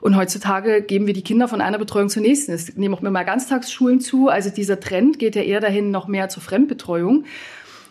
[0.00, 2.52] Und heutzutage geben wir die Kinder von einer Betreuung zur nächsten.
[2.52, 4.28] Es nehmen auch mal Ganztagsschulen zu.
[4.28, 7.24] Also dieser Trend geht ja eher dahin noch mehr zur Fremdbetreuung.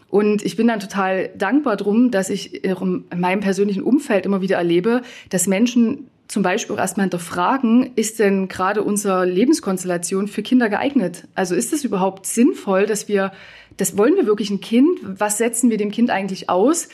[0.10, 4.58] Und ich bin dann total dankbar drum, dass ich in meinem persönlichen Umfeld immer wieder
[4.58, 10.70] erlebe, dass Menschen zum Beispiel auch erstmal hinterfragen, ist denn gerade unsere Lebenskonstellation für Kinder
[10.70, 11.28] geeignet?
[11.36, 13.32] Also ist es überhaupt sinnvoll, dass wir,
[13.78, 15.00] das wollen wir wirklich ein Kind?
[15.04, 16.90] Was setzen wir dem Kind eigentlich aus?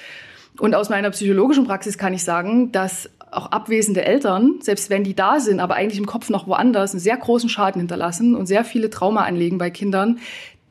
[0.60, 5.16] Und aus meiner psychologischen Praxis kann ich sagen, dass auch abwesende Eltern, selbst wenn die
[5.16, 8.66] da sind, aber eigentlich im Kopf noch woanders, einen sehr großen Schaden hinterlassen und sehr
[8.66, 10.20] viele Trauma anlegen bei Kindern,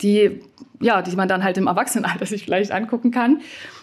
[0.03, 0.41] die,
[0.81, 3.41] ja, die man dann halt im Erwachsenenalter sich vielleicht angucken kann.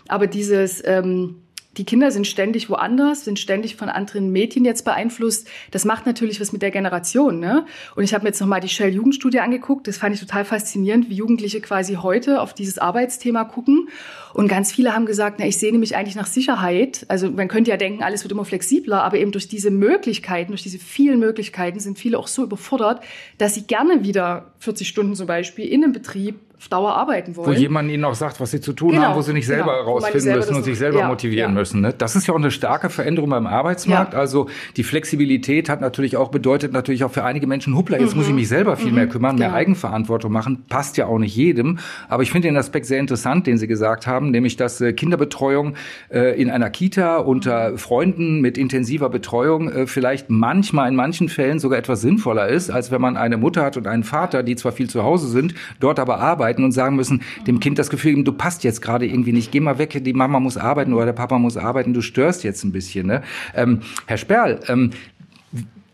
[0.07, 1.41] Aber dieses, ähm,
[1.77, 5.47] die Kinder sind ständig woanders, sind ständig von anderen Mädchen jetzt beeinflusst.
[5.71, 7.39] Das macht natürlich was mit der Generation.
[7.39, 7.65] Ne?
[7.95, 9.87] Und ich habe mir jetzt nochmal die Shell-Jugendstudie angeguckt.
[9.87, 13.89] Das fand ich total faszinierend, wie Jugendliche quasi heute auf dieses Arbeitsthema gucken.
[14.33, 17.05] Und ganz viele haben gesagt, na, ich sehne mich eigentlich nach Sicherheit.
[17.09, 20.63] Also man könnte ja denken, alles wird immer flexibler, aber eben durch diese Möglichkeiten, durch
[20.63, 23.03] diese vielen Möglichkeiten sind viele auch so überfordert,
[23.37, 27.49] dass sie gerne wieder 40 Stunden zum Beispiel in einem Betrieb auf Dauer arbeiten wollen.
[27.49, 29.77] Wo jemand ihnen auch sagt, was sie zu tun genau, haben, wo sie nicht selber
[29.77, 31.59] genau, rausfinden selber müssen und sich selber ja, motivieren ja.
[31.59, 31.81] müssen.
[31.81, 31.93] Ne?
[31.95, 34.13] Das ist ja auch eine starke Veränderung beim Arbeitsmarkt.
[34.13, 34.19] Ja.
[34.19, 38.21] Also die Flexibilität hat natürlich auch bedeutet natürlich auch für einige Menschen, huppla, jetzt mhm.
[38.21, 38.95] muss ich mich selber viel mhm.
[38.95, 39.57] mehr kümmern, mehr genau.
[39.59, 40.65] Eigenverantwortung machen.
[40.67, 41.77] Passt ja auch nicht jedem.
[42.09, 45.75] Aber ich finde den Aspekt sehr interessant, den Sie gesagt haben, nämlich dass äh, Kinderbetreuung
[46.09, 47.77] äh, in einer Kita unter mhm.
[47.77, 52.89] Freunden mit intensiver Betreuung äh, vielleicht manchmal in manchen Fällen sogar etwas sinnvoller ist, als
[52.89, 55.99] wenn man eine Mutter hat und einen Vater, die zwar viel zu Hause sind, dort
[55.99, 59.05] aber arbeiten arbeiten und sagen müssen, dem Kind das Gefühl geben, du passt jetzt gerade
[59.05, 62.01] irgendwie nicht, geh mal weg, die Mama muss arbeiten oder der Papa muss arbeiten, du
[62.01, 63.07] störst jetzt ein bisschen.
[63.07, 63.21] Ne?
[63.53, 64.91] Ähm, Herr Sperl, ähm,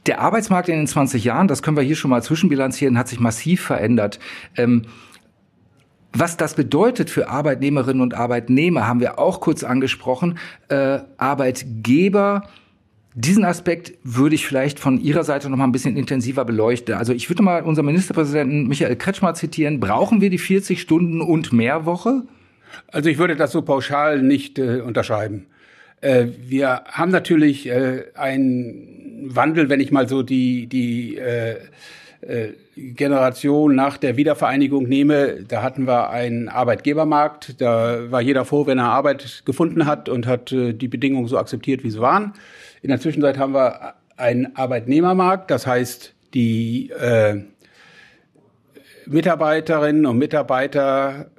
[0.06, 3.20] der Arbeitsmarkt in den 20 Jahren, das können wir hier schon mal zwischenbilanzieren, hat sich
[3.20, 4.20] massiv verändert.
[4.56, 4.84] Ähm,
[6.16, 10.38] was das bedeutet für Arbeitnehmerinnen und Arbeitnehmer, haben wir auch kurz angesprochen.
[10.68, 12.44] Äh, Arbeitgeber
[13.16, 16.96] diesen Aspekt würde ich vielleicht von Ihrer Seite noch mal ein bisschen intensiver beleuchten.
[16.96, 19.80] Also ich würde mal unseren Ministerpräsidenten Michael Kretschmer zitieren.
[19.80, 22.24] Brauchen wir die 40 Stunden und mehr Woche?
[22.88, 25.46] Also ich würde das so pauschal nicht äh, unterschreiben.
[26.02, 31.58] Äh, wir haben natürlich äh, einen Wandel, wenn ich mal so die, die äh,
[32.22, 37.62] äh, Generation nach der Wiedervereinigung nehme, da hatten wir einen Arbeitgebermarkt.
[37.62, 41.38] Da war jeder froh, wenn er Arbeit gefunden hat und hat äh, die Bedingungen so
[41.38, 42.34] akzeptiert, wie sie waren.
[42.84, 47.42] In der Zwischenzeit haben wir einen Arbeitnehmermarkt, das heißt, die äh,
[49.06, 51.32] Mitarbeiterinnen und Mitarbeiter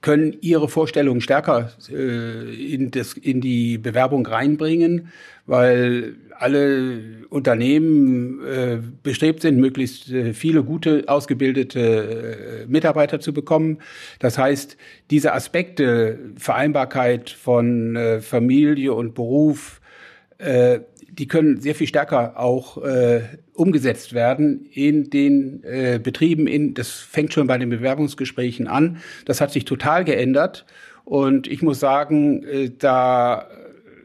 [0.00, 5.08] können ihre Vorstellungen stärker äh, in, das, in die Bewerbung reinbringen,
[5.46, 13.78] weil alle Unternehmen äh, bestrebt sind, möglichst äh, viele gute, ausgebildete äh, Mitarbeiter zu bekommen.
[14.20, 14.76] Das heißt,
[15.10, 19.80] diese Aspekte, Vereinbarkeit von äh, Familie und Beruf,
[20.38, 23.22] äh, die können sehr viel stärker auch äh,
[23.54, 26.46] umgesetzt werden in den äh, Betrieben.
[26.46, 28.98] In, das fängt schon bei den Bewerbungsgesprächen an.
[29.24, 30.66] Das hat sich total geändert.
[31.04, 33.48] Und ich muss sagen, äh, da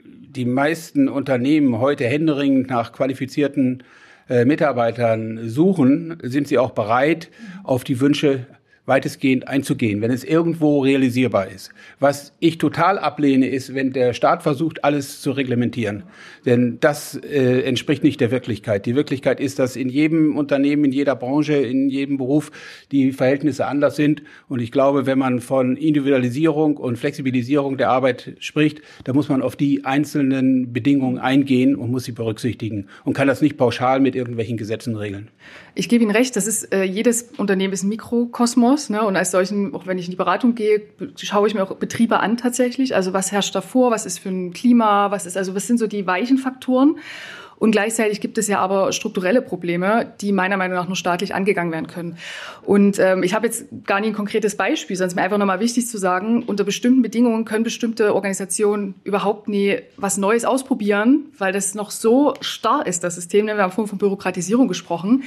[0.03, 3.83] die meisten Unternehmen heute händeringend nach qualifizierten
[4.29, 7.29] äh, Mitarbeitern suchen, sind sie auch bereit,
[7.63, 8.45] auf die Wünsche
[8.91, 11.71] weitestgehend einzugehen, wenn es irgendwo realisierbar ist.
[12.01, 16.03] Was ich total ablehne, ist, wenn der Staat versucht, alles zu reglementieren.
[16.45, 18.85] Denn das äh, entspricht nicht der Wirklichkeit.
[18.85, 22.51] Die Wirklichkeit ist, dass in jedem Unternehmen, in jeder Branche, in jedem Beruf
[22.91, 24.23] die Verhältnisse anders sind.
[24.49, 29.41] Und ich glaube, wenn man von Individualisierung und Flexibilisierung der Arbeit spricht, da muss man
[29.41, 34.17] auf die einzelnen Bedingungen eingehen und muss sie berücksichtigen und kann das nicht pauschal mit
[34.17, 35.29] irgendwelchen Gesetzen regeln.
[35.73, 38.89] Ich gebe Ihnen recht, das ist äh, jedes Unternehmen ist ein Mikrokosmos.
[38.89, 39.03] Ne?
[39.03, 40.81] Und als solchen, auch wenn ich in die Beratung gehe,
[41.15, 42.95] schaue ich mir auch Betriebe an tatsächlich.
[42.95, 45.87] Also was herrscht davor, was ist für ein Klima, was ist, also was sind so
[45.87, 46.97] die weichen Faktoren?
[47.61, 51.71] Und gleichzeitig gibt es ja aber strukturelle Probleme, die meiner Meinung nach nur staatlich angegangen
[51.71, 52.17] werden können.
[52.63, 55.37] Und ähm, ich habe jetzt gar nicht ein konkretes Beispiel, sondern es ist mir einfach
[55.37, 61.25] nochmal wichtig zu sagen, unter bestimmten Bedingungen können bestimmte Organisationen überhaupt nie was Neues ausprobieren,
[61.37, 63.45] weil das noch so starr ist, das System.
[63.45, 65.21] Wir haben vorhin von Bürokratisierung gesprochen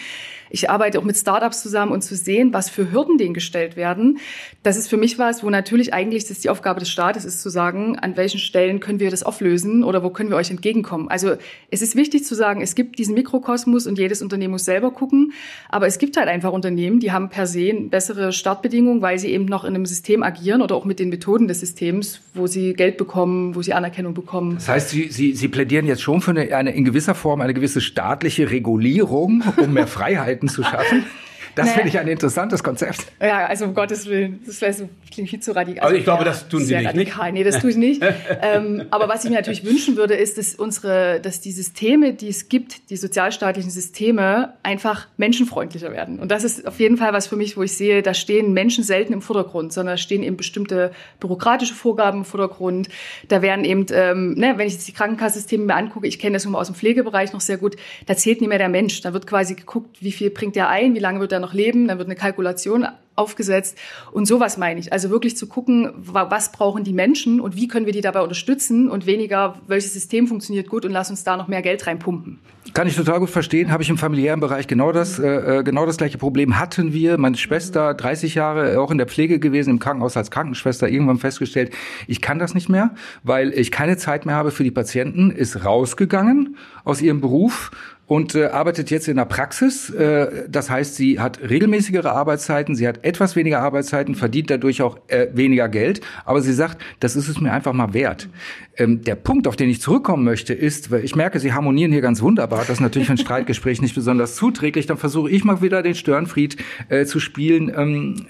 [0.51, 4.19] Ich arbeite auch mit Startups zusammen und zu sehen, was für Hürden denen gestellt werden.
[4.63, 7.51] Das ist für mich was, wo natürlich eigentlich das die Aufgabe des Staates ist, zu
[7.51, 11.09] sagen, an welchen Stellen können wir das auflösen oder wo können wir euch entgegenkommen.
[11.09, 11.35] Also
[11.71, 15.33] es ist wichtig zu sagen, es gibt diesen Mikrokosmos und jedes Unternehmen muss selber gucken.
[15.69, 19.45] Aber es gibt halt einfach Unternehmen, die haben per se bessere Startbedingungen, weil sie eben
[19.45, 22.97] noch in einem System agieren oder auch mit den Methoden des Systems, wo sie Geld
[22.97, 24.55] bekommen, wo sie Anerkennung bekommen.
[24.55, 27.53] Das heißt, Sie, sie, sie plädieren jetzt schon für eine, eine in gewisser Form eine
[27.53, 31.05] gewisse staatliche Regulierung, um mehr Freiheiten zu schaffen?
[31.55, 31.75] Das naja.
[31.77, 33.07] finde ich ein interessantes Konzept.
[33.21, 35.85] Ja, also um Gottes Willen, das wäre so, klingt viel zu radikal.
[35.85, 36.89] Also ich glaube, ja, das tun Sie nicht.
[36.89, 37.33] Radikal.
[37.33, 38.03] Nee, das tue ich nicht.
[38.43, 42.29] ähm, aber was ich mir natürlich wünschen würde, ist, dass unsere, dass die Systeme, die
[42.29, 46.19] es gibt, die sozialstaatlichen Systeme, einfach menschenfreundlicher werden.
[46.19, 48.83] Und das ist auf jeden Fall was für mich, wo ich sehe, da stehen Menschen
[48.83, 50.91] selten im Vordergrund, sondern da stehen eben bestimmte
[51.21, 52.89] bürokratische Vorgaben im Vordergrund.
[53.29, 56.45] Da werden eben, ähm, ne, wenn ich jetzt die Krankenkassensysteme mir angucke, ich kenne das
[56.45, 59.01] nur aus dem Pflegebereich noch sehr gut, da zählt nicht mehr der Mensch.
[59.03, 61.89] Da wird quasi geguckt, wie viel bringt der ein, wie lange wird er noch leben,
[61.89, 63.79] dann wird eine Kalkulation aufgesetzt
[64.13, 64.93] und sowas meine ich.
[64.93, 68.91] Also wirklich zu gucken, was brauchen die Menschen und wie können wir die dabei unterstützen
[68.91, 72.39] und weniger, welches System funktioniert gut und lass uns da noch mehr Geld reinpumpen.
[72.73, 73.71] Kann ich total gut verstehen.
[73.71, 77.19] Habe ich im familiären Bereich genau das, äh, äh genau das gleiche Problem hatten wir.
[77.19, 81.73] Meine Schwester, 30 Jahre, auch in der Pflege gewesen, im Krankenhaus als Krankenschwester, irgendwann festgestellt,
[82.07, 85.65] ich kann das nicht mehr, weil ich keine Zeit mehr habe für die Patienten, ist
[85.65, 87.71] rausgegangen aus ihrem Beruf
[88.07, 89.91] und äh, arbeitet jetzt in der Praxis.
[89.91, 94.99] Äh, das heißt, sie hat regelmäßigere Arbeitszeiten, sie hat etwas weniger Arbeitszeiten, verdient dadurch auch
[95.09, 96.01] äh, weniger Geld.
[96.25, 98.29] Aber sie sagt, das ist es mir einfach mal wert.
[98.77, 102.01] Ähm, der Punkt, auf den ich zurückkommen möchte, ist, weil ich merke, Sie harmonieren hier
[102.01, 102.61] ganz wunderbar.
[102.61, 104.87] Das ist natürlich für ein Streitgespräch nicht besonders zuträglich.
[104.87, 106.57] Dann versuche ich mal wieder den Störenfried
[106.89, 107.73] äh, zu spielen.
[107.75, 108.27] Ähm,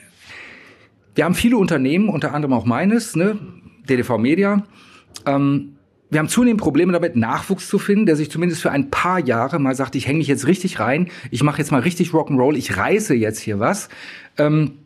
[1.14, 3.38] wir haben viele Unternehmen, unter anderem auch meines, ne,
[3.88, 4.64] DDV Media.
[5.26, 5.73] Ähm,
[6.14, 9.59] wir haben zunehmend Probleme damit, Nachwuchs zu finden, der sich zumindest für ein paar Jahre
[9.59, 12.77] mal sagt, ich hänge mich jetzt richtig rein, ich mache jetzt mal richtig Rock'n'Roll, ich
[12.77, 13.88] reiße jetzt hier was.
[14.38, 14.79] Ähm,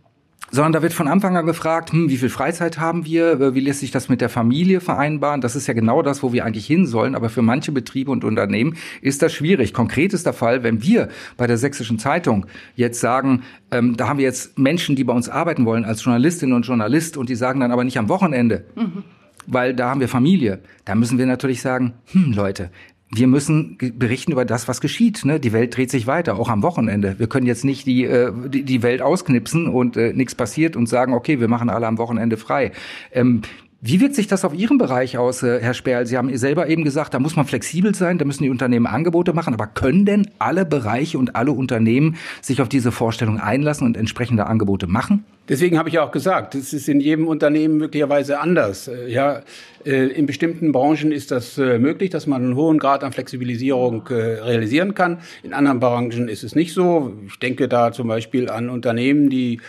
[0.51, 3.81] sondern da wird von Anfang an gefragt, hm, wie viel Freizeit haben wir, wie lässt
[3.81, 5.43] sich das mit der Familie vereinbaren?
[5.43, 8.25] Das ist ja genau das, wo wir eigentlich hin sollen, aber für manche Betriebe und
[8.25, 9.75] Unternehmen ist das schwierig.
[9.75, 14.19] Konkret ist der Fall, wenn wir bei der Sächsischen Zeitung jetzt sagen, ähm, da haben
[14.19, 17.61] wir jetzt Menschen, die bei uns arbeiten wollen als Journalistin und Journalist und die sagen
[17.61, 18.65] dann aber nicht am Wochenende.
[18.75, 19.05] Mhm
[19.49, 20.61] weil da haben wir Familie.
[20.85, 22.71] Da müssen wir natürlich sagen, hm, Leute,
[23.11, 25.25] wir müssen berichten über das, was geschieht.
[25.25, 25.41] Ne?
[25.41, 27.19] Die Welt dreht sich weiter, auch am Wochenende.
[27.19, 31.15] Wir können jetzt nicht die, äh, die, Welt ausknipsen und äh, nichts passiert und sagen,
[31.15, 32.73] okay, wir machen alle am Wochenende frei.
[33.11, 33.43] Ähm,
[33.81, 36.05] wie wirkt sich das auf Ihren Bereich aus, äh, Herr Sperl?
[36.05, 39.33] Sie haben selber eben gesagt, da muss man flexibel sein, da müssen die Unternehmen Angebote
[39.33, 39.55] machen.
[39.55, 44.47] Aber können denn alle Bereiche und alle Unternehmen sich auf diese Vorstellung einlassen und entsprechende
[44.49, 45.25] Angebote machen?
[45.49, 48.87] Deswegen habe ich auch gesagt, es ist in jedem Unternehmen möglicherweise anders.
[48.87, 49.41] Äh, ja,
[49.87, 54.07] äh, in bestimmten Branchen ist das äh, möglich, dass man einen hohen Grad an Flexibilisierung
[54.07, 55.19] realisieren kann.
[55.43, 57.15] In anderen Branchen ist es nicht so.
[57.27, 59.61] Ich denke da zum Beispiel an Unternehmen, die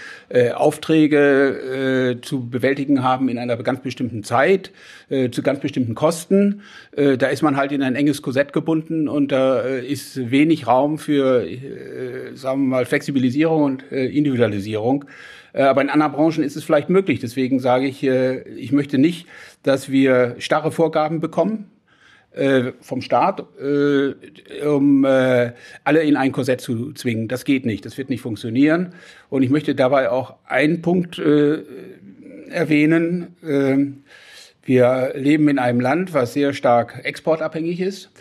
[0.53, 4.71] Aufträge zu bewältigen haben in einer ganz bestimmten Zeit,
[5.09, 6.61] zu ganz bestimmten Kosten.
[6.95, 11.47] Da ist man halt in ein enges Korsett gebunden und da ist wenig Raum für,
[12.35, 15.05] sagen wir mal, Flexibilisierung und Individualisierung.
[15.53, 17.19] Äh, aber in anderen Branchen ist es vielleicht möglich.
[17.19, 19.27] Deswegen sage ich, äh, ich möchte nicht,
[19.63, 21.69] dass wir starre Vorgaben bekommen
[22.31, 23.43] äh, vom Staat,
[24.65, 27.27] um alle in ein Korsett zu zwingen.
[27.27, 27.85] Das geht nicht.
[27.85, 28.93] Das wird nicht funktionieren.
[29.29, 31.19] Und ich möchte dabei auch einen Punkt
[32.49, 33.35] erwähnen.
[34.63, 38.11] Wir leben in einem Land, was sehr stark exportabhängig ist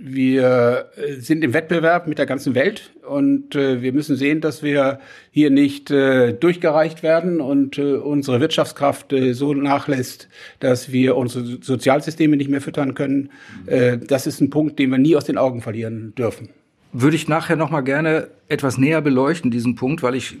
[0.00, 4.62] wir äh, sind im Wettbewerb mit der ganzen Welt und äh, wir müssen sehen, dass
[4.62, 10.28] wir hier nicht äh, durchgereicht werden und unsere Wirtschaftskraft so nachlässt,
[10.60, 13.30] dass wir unsere Sozialsysteme nicht mehr füttern können.
[14.06, 16.50] Das ist ein Punkt, den wir nie aus den Augen verlieren dürfen.
[16.92, 20.36] Würde ich nachher noch mal gerne etwas näher beleuchten, diesen Punkt, weil ich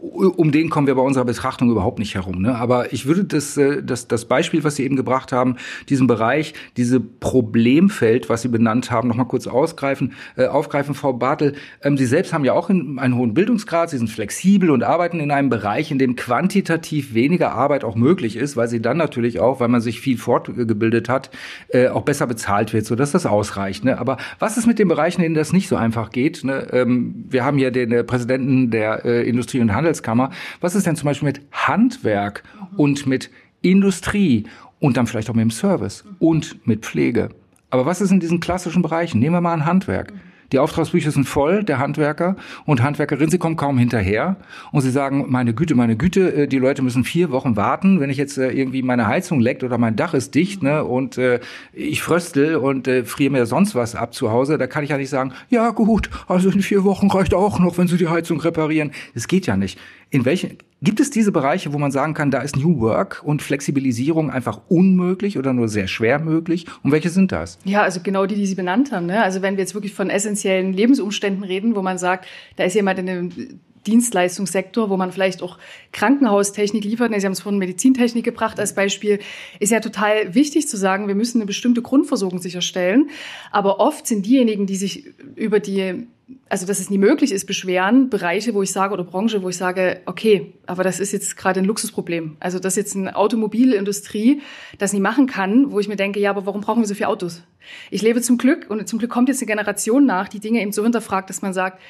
[0.00, 2.40] um den kommen wir bei unserer Betrachtung überhaupt nicht herum.
[2.42, 2.54] Ne?
[2.54, 5.56] Aber ich würde das, äh, das, das Beispiel, was Sie eben gebracht haben,
[5.88, 11.12] diesen Bereich, diese Problemfeld, was Sie benannt haben, noch mal kurz ausgreifen, äh, aufgreifen, Frau
[11.12, 11.54] Bartel.
[11.82, 15.30] Ähm, Sie selbst haben ja auch einen hohen Bildungsgrad, Sie sind flexibel und arbeiten in
[15.30, 19.60] einem Bereich, in dem quantitativ weniger Arbeit auch möglich ist, weil Sie dann natürlich auch,
[19.60, 21.30] weil man sich viel fortgebildet hat,
[21.68, 23.84] äh, auch besser bezahlt wird, sodass das ausreicht.
[23.84, 23.98] Ne?
[23.98, 26.44] Aber was ist mit den Bereichen, in denen das nicht so einfach geht?
[26.44, 26.68] Ne?
[26.72, 30.30] Ähm, wir haben ja den äh, Präsidenten der äh, Industrie- und Handel Handelskammer.
[30.60, 32.42] Was ist denn zum Beispiel mit Handwerk
[32.76, 33.30] und mit
[33.62, 34.44] Industrie
[34.80, 37.30] und dann vielleicht auch mit dem Service und mit Pflege?
[37.70, 39.18] Aber was ist in diesen klassischen Bereichen?
[39.18, 40.12] Nehmen wir mal ein Handwerk.
[40.52, 44.36] Die Auftragsbücher sind voll, der Handwerker und Handwerkerin, sie kommen kaum hinterher
[44.72, 48.08] und sie sagen, meine Güte, meine Güte, äh, die Leute müssen vier Wochen warten, wenn
[48.08, 51.40] ich jetzt äh, irgendwie meine Heizung leckt oder mein Dach ist dicht ne, und äh,
[51.72, 54.96] ich fröstel und äh, friere mir sonst was ab zu Hause, da kann ich ja
[54.96, 58.40] nicht sagen, ja gut, also in vier Wochen reicht auch noch, wenn Sie die Heizung
[58.40, 58.92] reparieren.
[59.14, 59.78] Das geht ja nicht.
[60.10, 63.42] In welchen, gibt es diese Bereiche, wo man sagen kann, da ist New Work und
[63.42, 66.66] Flexibilisierung einfach unmöglich oder nur sehr schwer möglich?
[66.82, 67.58] Und welche sind das?
[67.64, 69.06] Ja, also genau die, die Sie benannt haben.
[69.06, 69.22] Ne?
[69.22, 72.98] Also wenn wir jetzt wirklich von essentiellen Lebensumständen reden, wo man sagt, da ist jemand
[73.00, 75.58] in einem Dienstleistungssektor, wo man vielleicht auch
[75.92, 77.12] Krankenhaustechnik liefert.
[77.18, 79.18] Sie haben es von Medizintechnik gebracht als Beispiel.
[79.60, 83.08] Ist ja total wichtig zu sagen, wir müssen eine bestimmte Grundversorgung sicherstellen.
[83.50, 86.06] Aber oft sind diejenigen, die sich über die
[86.48, 89.56] also dass es nie möglich ist, beschweren Bereiche, wo ich sage, oder Branche, wo ich
[89.56, 92.36] sage, okay, aber das ist jetzt gerade ein Luxusproblem.
[92.40, 94.42] Also dass jetzt eine Automobilindustrie
[94.78, 97.08] das nie machen kann, wo ich mir denke, ja, aber warum brauchen wir so viele
[97.08, 97.42] Autos?
[97.90, 100.72] Ich lebe zum Glück und zum Glück kommt jetzt eine Generation nach, die Dinge eben
[100.72, 101.80] so hinterfragt, dass man sagt,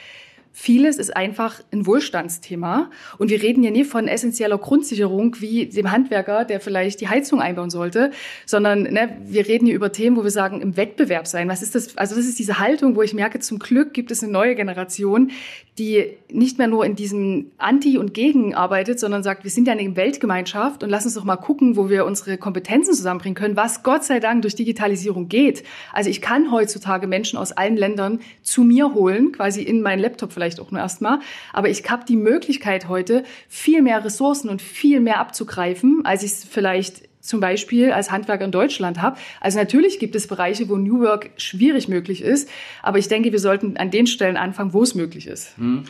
[0.60, 2.90] Vieles ist einfach ein Wohlstandsthema.
[3.16, 7.40] Und wir reden ja nie von essentieller Grundsicherung wie dem Handwerker, der vielleicht die Heizung
[7.40, 8.10] einbauen sollte,
[8.44, 11.48] sondern ne, wir reden hier über Themen, wo wir sagen, im Wettbewerb sein.
[11.48, 11.96] Was ist das?
[11.96, 15.30] Also das ist diese Haltung, wo ich merke, zum Glück gibt es eine neue Generation,
[15.78, 19.74] die nicht mehr nur in diesem Anti und Gegen arbeitet, sondern sagt, wir sind ja
[19.74, 23.84] eine Weltgemeinschaft und lass uns doch mal gucken, wo wir unsere Kompetenzen zusammenbringen können, was
[23.84, 25.62] Gott sei Dank durch Digitalisierung geht.
[25.92, 30.32] Also ich kann heutzutage Menschen aus allen Ländern zu mir holen, quasi in meinen Laptop
[30.32, 31.20] vielleicht vielleicht auch nur erstmal.
[31.52, 36.32] Aber ich habe die Möglichkeit heute, viel mehr Ressourcen und viel mehr abzugreifen, als ich
[36.32, 39.18] es vielleicht zum Beispiel als Handwerker in Deutschland habe.
[39.40, 42.48] Also natürlich gibt es Bereiche, wo New Work schwierig möglich ist,
[42.82, 45.58] aber ich denke, wir sollten an den Stellen anfangen, wo es möglich ist.
[45.58, 45.84] Mhm.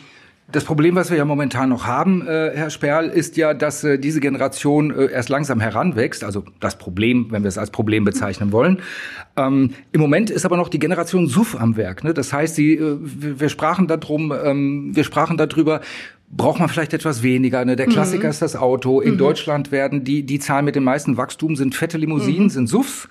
[0.50, 3.98] Das Problem, was wir ja momentan noch haben, äh, Herr Sperl, ist ja, dass äh,
[3.98, 6.24] diese Generation äh, erst langsam heranwächst.
[6.24, 8.78] Also das Problem, wenn wir es als Problem bezeichnen wollen.
[9.37, 12.02] Ähm, Im Moment ist aber noch die Generation Suff am Werk.
[12.02, 12.14] Ne?
[12.14, 15.82] Das heißt, sie, äh, wir sprachen darum, ähm, wir sprachen darüber,
[16.30, 17.62] braucht man vielleicht etwas weniger.
[17.66, 17.76] Ne?
[17.76, 18.30] Der Klassiker mhm.
[18.30, 19.02] ist das Auto.
[19.02, 19.18] In mhm.
[19.18, 22.50] Deutschland werden die, die Zahlen mit dem meisten Wachstum sind fette Limousinen, mhm.
[22.50, 23.06] sind Suffs.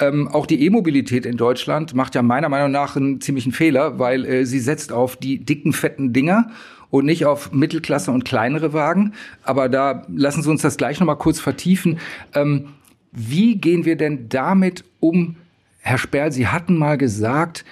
[0.00, 4.24] Ähm, auch die E-Mobilität in Deutschland macht ja meiner Meinung nach einen ziemlichen Fehler, weil
[4.24, 6.50] äh, sie setzt auf die dicken, fetten Dinger
[6.90, 9.14] und nicht auf Mittelklasse und kleinere Wagen.
[9.42, 11.98] Aber da lassen Sie uns das gleich nochmal kurz vertiefen.
[12.34, 12.70] Ähm,
[13.12, 15.36] wie gehen wir denn damit um?
[15.80, 17.64] Herr Sperl, Sie hatten mal gesagt,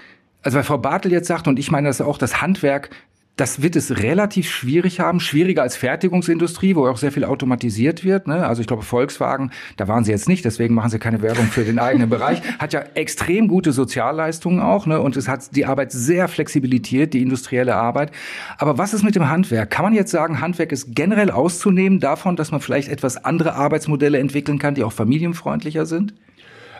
[0.43, 2.91] also weil Frau Bartel jetzt sagt, und ich meine das auch, das Handwerk
[3.39, 8.27] das wird es relativ schwierig haben, schwieriger als Fertigungsindustrie, wo auch sehr viel automatisiert wird.
[8.27, 8.45] Ne?
[8.45, 11.63] Also ich glaube, Volkswagen, da waren sie jetzt nicht, deswegen machen sie keine Werbung für
[11.65, 15.01] den eigenen Bereich, hat ja extrem gute Sozialleistungen auch ne?
[15.01, 18.11] und es hat die Arbeit sehr flexibilisiert, die industrielle Arbeit.
[18.59, 19.71] Aber was ist mit dem Handwerk?
[19.71, 24.19] Kann man jetzt sagen, Handwerk ist generell auszunehmen davon, dass man vielleicht etwas andere Arbeitsmodelle
[24.19, 26.13] entwickeln kann, die auch familienfreundlicher sind?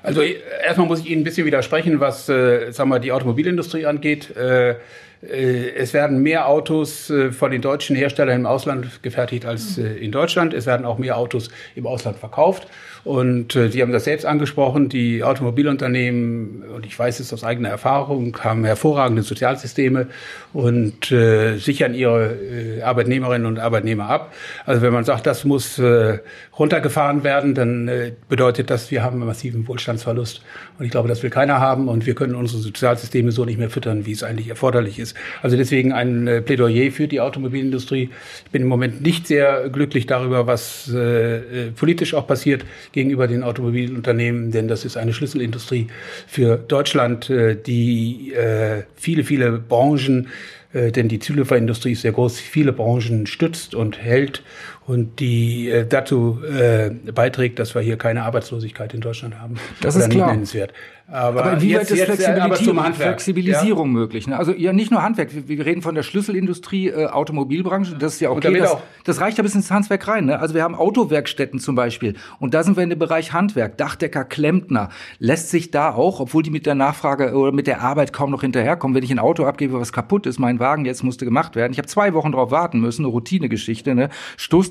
[0.03, 4.37] Also erstmal muss ich Ihnen ein bisschen widersprechen, was äh, sagen wir, die Automobilindustrie angeht.
[4.37, 4.77] Äh,
[5.21, 10.13] es werden mehr Autos äh, von den deutschen Herstellern im Ausland gefertigt als äh, in
[10.13, 10.55] Deutschland.
[10.55, 12.69] Es werden auch mehr Autos im Ausland verkauft.
[13.05, 18.37] Und Sie haben das selbst angesprochen, die Automobilunternehmen, und ich weiß es aus eigener Erfahrung,
[18.41, 20.09] haben hervorragende Sozialsysteme
[20.53, 24.35] und äh, sichern ihre äh, Arbeitnehmerinnen und Arbeitnehmer ab.
[24.67, 26.19] Also wenn man sagt, das muss äh,
[26.59, 30.43] runtergefahren werden, dann äh, bedeutet das, wir haben einen massiven Wohlstandsverlust.
[30.79, 33.71] Und ich glaube, das will keiner haben und wir können unsere Sozialsysteme so nicht mehr
[33.71, 35.17] füttern, wie es eigentlich erforderlich ist.
[35.43, 38.11] Also deswegen ein äh, Plädoyer für die Automobilindustrie.
[38.45, 43.29] Ich bin im Moment nicht sehr glücklich darüber, was äh, äh politisch auch passiert gegenüber
[43.29, 45.87] den Automobilunternehmen, denn das ist eine Schlüsselindustrie
[46.27, 50.29] für Deutschland, äh, die äh, viele, viele Branchen
[50.73, 54.43] äh, denn die Zulieferindustrie ist sehr groß, viele Branchen stützt und hält
[54.89, 59.57] und die äh, dazu äh, beiträgt, dass wir hier keine Arbeitslosigkeit in Deutschland haben.
[59.83, 60.31] Das ist klar.
[60.31, 60.73] nennenswert.
[61.11, 63.93] Aber, aber inwieweit ist Flexibilisierung, Flexibilisierung ja?
[63.93, 64.27] möglich?
[64.27, 64.39] Ne?
[64.39, 65.35] Also ja, nicht nur Handwerk.
[65.35, 67.97] Wir, wir reden von der Schlüsselindustrie, äh, Automobilbranche.
[67.99, 68.59] Das ist ja okay.
[68.59, 70.27] Das, das, reicht ja bis ins Handwerk rein.
[70.27, 70.39] Ne?
[70.39, 72.15] Also wir haben Autowerkstätten zum Beispiel.
[72.41, 73.79] Und da sind wir in dem Bereich Handwerk.
[73.79, 74.91] Dachdecker, Klempner.
[75.19, 78.43] Lässt sich da auch, obwohl die mit der Nachfrage oder mit der Arbeit kaum noch
[78.43, 81.73] hinterherkommen, wenn ich ein Auto abgebe, was kaputt ist, mein Wagen jetzt musste gemacht werden.
[81.73, 84.11] Ich habe zwei Wochen drauf warten müssen, eine Routinegeschichte, ne?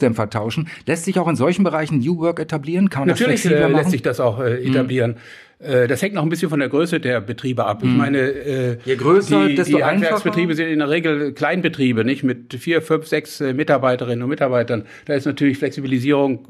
[0.07, 0.67] Stoßdämpfer tauschen.
[0.85, 2.89] Lässt sich auch in solchen Bereichen New Work etablieren?
[2.89, 5.11] Kann man Natürlich das flexibler äh, lässt sich das auch äh, etablieren.
[5.11, 5.17] Mhm.
[5.59, 7.79] Das hängt noch ein bisschen von der Größe der Betriebe ab.
[7.81, 7.97] Ich mhm.
[7.97, 12.53] meine, äh, Je größer, die, desto die Handwerksbetriebe sind in der Regel Kleinbetriebe, nicht mit
[12.53, 14.83] vier, fünf, sechs äh, Mitarbeiterinnen und Mitarbeitern.
[15.05, 16.47] Da ist natürlich Flexibilisierung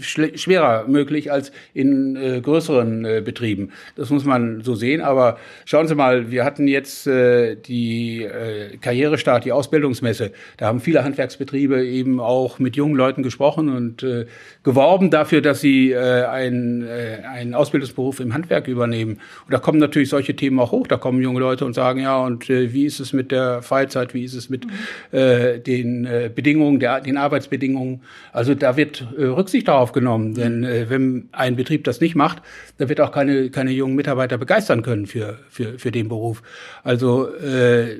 [0.00, 3.72] schwerer möglich als in äh, größeren äh, Betrieben.
[3.96, 5.00] Das muss man so sehen.
[5.00, 10.32] Aber schauen Sie mal, wir hatten jetzt äh, die äh, Karrierestart, die Ausbildungsmesse.
[10.56, 14.26] Da haben viele Handwerksbetriebe eben auch mit jungen Leuten gesprochen und äh,
[14.62, 19.20] geworben dafür, dass sie äh, einen, äh, einen Ausbildungsberuf im Handwerk übernehmen.
[19.46, 20.86] Und da kommen natürlich solche Themen auch hoch.
[20.86, 24.14] Da kommen junge Leute und sagen, ja, und äh, wie ist es mit der Freizeit,
[24.14, 24.66] wie ist es mit
[25.12, 28.02] äh, den äh, Bedingungen, der, den Arbeitsbedingungen?
[28.32, 30.34] Also da wird äh, Rücksicht darauf genommen.
[30.34, 32.42] Denn äh, wenn ein Betrieb das nicht macht,
[32.78, 36.42] dann wird auch keine, keine jungen Mitarbeiter begeistern können für, für, für den Beruf.
[36.82, 37.98] Also äh,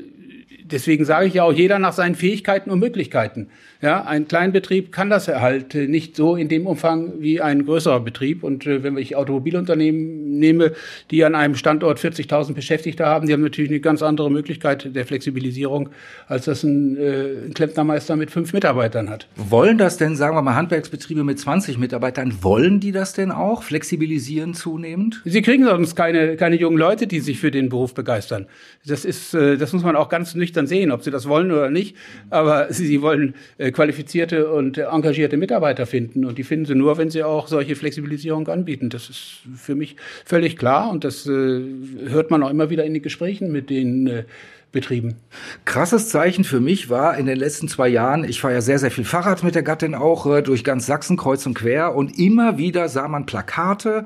[0.64, 3.48] deswegen sage ich ja auch jeder nach seinen Fähigkeiten und Möglichkeiten.
[3.80, 8.42] Ja, ein Kleinbetrieb kann das halt nicht so in dem Umfang wie ein größerer Betrieb.
[8.42, 10.72] Und äh, wenn ich Automobilunternehmen nehme,
[11.12, 15.06] die an einem Standort 40.000 Beschäftigte haben, die haben natürlich eine ganz andere Möglichkeit der
[15.06, 15.90] Flexibilisierung,
[16.26, 19.28] als das ein, äh, ein Klempnermeister mit fünf Mitarbeitern hat.
[19.36, 23.62] Wollen das denn, sagen wir mal, Handwerksbetriebe mit 20 Mitarbeitern, wollen die das denn auch
[23.62, 25.22] flexibilisieren zunehmend?
[25.24, 28.46] Sie kriegen sonst keine, keine jungen Leute, die sich für den Beruf begeistern.
[28.84, 31.70] Das ist, äh, das muss man auch ganz nüchtern sehen, ob sie das wollen oder
[31.70, 31.94] nicht.
[32.28, 36.24] Aber sie wollen äh, äh, qualifizierte und engagierte Mitarbeiter finden.
[36.24, 38.90] Und die finden sie nur, wenn sie auch solche Flexibilisierung anbieten.
[38.90, 41.60] Das ist für mich völlig klar und das äh,
[42.08, 44.24] hört man auch immer wieder in den Gesprächen mit den äh,
[44.70, 45.16] Betrieben.
[45.64, 48.90] Krasses Zeichen für mich war in den letzten zwei Jahren, ich fahre ja sehr, sehr
[48.90, 52.58] viel Fahrrad mit der Gattin auch äh, durch ganz Sachsen kreuz und quer und immer
[52.58, 54.04] wieder sah man Plakate,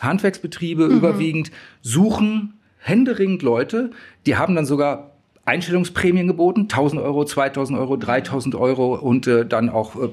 [0.00, 0.96] Handwerksbetriebe mhm.
[0.96, 1.50] überwiegend
[1.82, 3.90] suchen händeringend Leute,
[4.24, 5.17] die haben dann sogar
[5.48, 10.08] Einstellungsprämien geboten, 1000 Euro, 2000 Euro, 3000 Euro und äh, dann auch äh,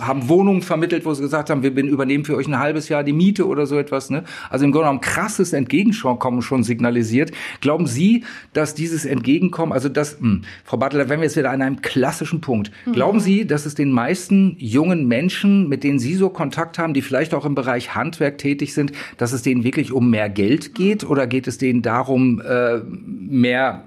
[0.00, 3.12] haben Wohnungen vermittelt, wo sie gesagt haben, wir übernehmen für euch ein halbes Jahr die
[3.12, 4.10] Miete oder so etwas.
[4.10, 4.24] Ne?
[4.50, 7.30] Also im Grunde genommen krasses Entgegenkommen schon signalisiert.
[7.60, 11.50] Glauben Sie, dass dieses Entgegenkommen, also das, mh, hm, Frau Butler, wenn wir jetzt wieder
[11.50, 12.92] an einem klassischen Punkt, mhm.
[12.92, 17.02] glauben Sie, dass es den meisten jungen Menschen, mit denen Sie so Kontakt haben, die
[17.02, 21.04] vielleicht auch im Bereich Handwerk tätig sind, dass es denen wirklich um mehr Geld geht
[21.04, 23.84] oder geht es denen darum, äh, mehr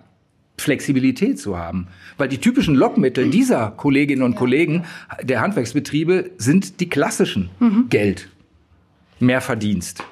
[0.60, 1.88] Flexibilität zu haben.
[2.18, 4.86] Weil die typischen Lockmittel dieser Kolleginnen und Kollegen
[5.22, 7.50] der Handwerksbetriebe sind die klassischen.
[7.60, 7.86] Mhm.
[7.90, 8.30] Geld,
[9.20, 10.04] mehr Verdienst.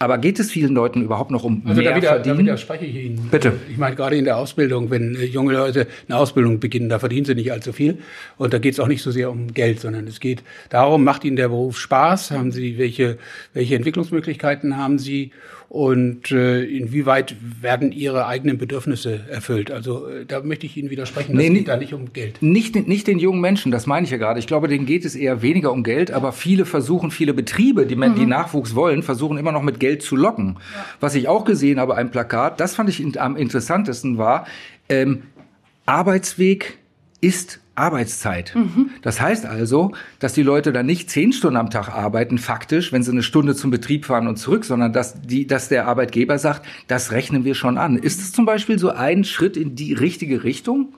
[0.00, 2.36] Aber geht es vielen Leuten überhaupt noch um also mehr da wieder, verdienen?
[2.36, 3.28] Da widerspreche ich Ihnen.
[3.32, 3.54] Bitte.
[3.68, 7.24] Ich meine, gerade in der Ausbildung, wenn äh, junge Leute eine Ausbildung beginnen, da verdienen
[7.24, 7.98] sie nicht allzu viel.
[8.36, 11.24] Und da geht es auch nicht so sehr um Geld, sondern es geht darum, macht
[11.24, 12.30] ihnen der Beruf Spaß?
[12.30, 13.18] Haben sie, welche,
[13.54, 15.32] welche Entwicklungsmöglichkeiten haben sie?
[15.68, 19.70] Und äh, inwieweit werden ihre eigenen Bedürfnisse erfüllt.
[19.70, 22.40] Also äh, da möchte ich Ihnen widersprechen, das nee, geht da nicht um Geld.
[22.40, 24.38] Nicht, nicht den jungen Menschen, das meine ich ja gerade.
[24.38, 27.96] Ich glaube, denen geht es eher weniger um Geld, aber viele versuchen, viele Betriebe, die,
[27.96, 28.14] mhm.
[28.14, 30.56] die Nachwuchs wollen, versuchen immer noch mit Geld zu locken.
[30.74, 30.84] Ja.
[31.00, 34.46] Was ich auch gesehen habe, ein Plakat, das fand ich am interessantesten war,
[34.88, 35.24] ähm,
[35.84, 36.78] Arbeitsweg
[37.20, 38.54] ist Arbeitszeit.
[38.54, 38.90] Mhm.
[39.02, 43.02] Das heißt also, dass die Leute dann nicht zehn Stunden am Tag arbeiten, faktisch, wenn
[43.02, 46.66] sie eine Stunde zum Betrieb fahren und zurück, sondern dass, die, dass der Arbeitgeber sagt,
[46.86, 47.96] das rechnen wir schon an.
[47.96, 50.92] Ist es zum Beispiel so ein Schritt in die richtige Richtung?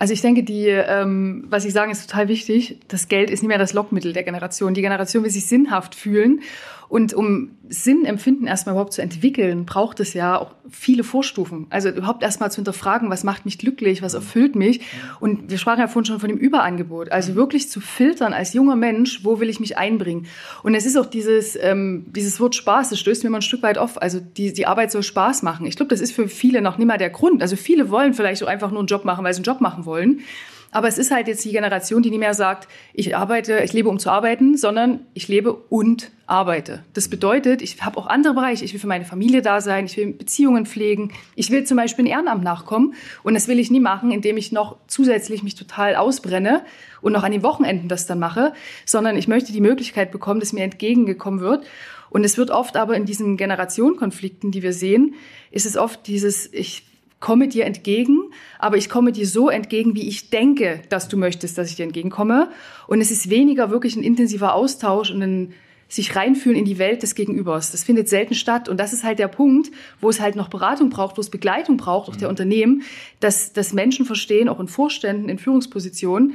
[0.00, 2.78] Also ich denke, die, ähm, was ich sage, ist total wichtig.
[2.88, 4.72] Das Geld ist nicht mehr das Lockmittel der Generation.
[4.72, 6.40] Die Generation will sich sinnhaft fühlen
[6.90, 11.68] und um Sinnempfinden erstmal überhaupt zu entwickeln, braucht es ja auch viele Vorstufen.
[11.70, 14.80] Also überhaupt erstmal zu hinterfragen, was macht mich glücklich, was erfüllt mich.
[15.20, 17.12] Und wir sprachen ja vorhin schon von dem Überangebot.
[17.12, 20.26] Also wirklich zu filtern als junger Mensch, wo will ich mich einbringen.
[20.64, 23.62] Und es ist auch dieses, ähm, dieses Wort Spaß, das stößt mir mal ein Stück
[23.62, 24.02] weit auf.
[24.02, 25.66] Also die, die Arbeit soll Spaß machen.
[25.66, 27.40] Ich glaube, das ist für viele noch nicht mal der Grund.
[27.40, 29.84] Also viele wollen vielleicht auch einfach nur einen Job machen, weil sie einen Job machen
[29.84, 30.22] wollen.
[30.72, 33.88] Aber es ist halt jetzt die Generation, die nicht mehr sagt, ich arbeite, ich lebe,
[33.88, 36.84] um zu arbeiten, sondern ich lebe und arbeite.
[36.92, 38.64] Das bedeutet, ich habe auch andere Bereiche.
[38.64, 42.04] Ich will für meine Familie da sein, ich will Beziehungen pflegen, ich will zum Beispiel
[42.04, 42.94] ein Ehrenamt nachkommen.
[43.24, 46.64] Und das will ich nie machen, indem ich noch zusätzlich mich total ausbrenne
[47.00, 48.52] und noch an den Wochenenden das dann mache,
[48.86, 51.66] sondern ich möchte die Möglichkeit bekommen, dass mir entgegengekommen wird.
[52.10, 55.14] Und es wird oft aber in diesen Generationenkonflikten, die wir sehen,
[55.50, 56.84] ist es oft dieses, ich
[57.20, 61.58] komme dir entgegen, aber ich komme dir so entgegen, wie ich denke, dass du möchtest,
[61.58, 62.48] dass ich dir entgegenkomme.
[62.86, 65.54] Und es ist weniger wirklich ein intensiver Austausch und ein
[65.90, 67.72] sich reinfühlen in die Welt des Gegenübers.
[67.72, 68.68] Das findet selten statt.
[68.68, 71.76] Und das ist halt der Punkt, wo es halt noch Beratung braucht, wo es Begleitung
[71.76, 72.30] braucht, auch der mhm.
[72.30, 72.82] Unternehmen,
[73.18, 76.34] dass, dass Menschen verstehen, auch in Vorständen, in Führungspositionen.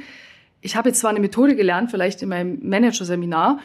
[0.60, 3.60] Ich habe jetzt zwar eine Methode gelernt, vielleicht in meinem Managerseminar,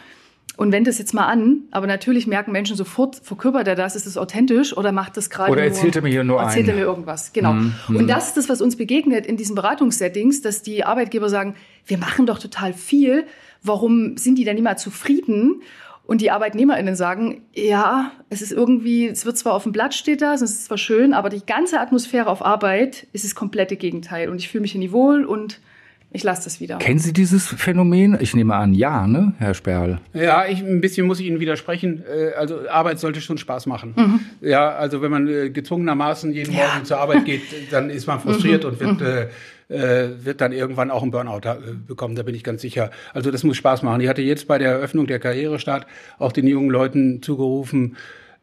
[0.57, 4.05] und wende es jetzt mal an, aber natürlich merken Menschen sofort, verkörpert er das, ist
[4.05, 6.71] es authentisch oder macht das gerade Oder erzählt er mir hier nur Erzählt ein.
[6.71, 7.53] er mir irgendwas, genau.
[7.53, 7.95] Mm, mm.
[7.95, 11.97] Und das ist das, was uns begegnet in diesen Beratungssettings, dass die Arbeitgeber sagen, wir
[11.97, 13.25] machen doch total viel,
[13.63, 15.61] warum sind die denn immer zufrieden?
[16.05, 20.21] Und die ArbeitnehmerInnen sagen, ja, es ist irgendwie, es wird zwar auf dem Blatt steht
[20.21, 24.29] das, es ist zwar schön, aber die ganze Atmosphäre auf Arbeit ist das komplette Gegenteil.
[24.29, 25.61] Und ich fühle mich hier nie wohl und
[26.13, 26.77] ich lasse das wieder.
[26.77, 28.17] Kennen Sie dieses Phänomen?
[28.19, 29.99] Ich nehme an, ja, ne, Herr Sperl?
[30.13, 32.03] Ja, ich, ein bisschen muss ich Ihnen widersprechen.
[32.03, 33.93] Äh, also Arbeit sollte schon Spaß machen.
[33.95, 34.19] Mhm.
[34.41, 36.67] Ja, also wenn man äh, gezwungenermaßen jeden ja.
[36.67, 37.41] Morgen zur Arbeit geht,
[37.71, 38.69] dann ist man frustriert mhm.
[38.69, 39.75] und wird, mhm.
[39.75, 41.41] äh, äh, wird dann irgendwann auch einen Burnout
[41.87, 42.91] bekommen, da bin ich ganz sicher.
[43.13, 44.01] Also das muss Spaß machen.
[44.01, 45.87] Ich hatte jetzt bei der Eröffnung der Karrierestart
[46.19, 47.95] auch den jungen Leuten zugerufen,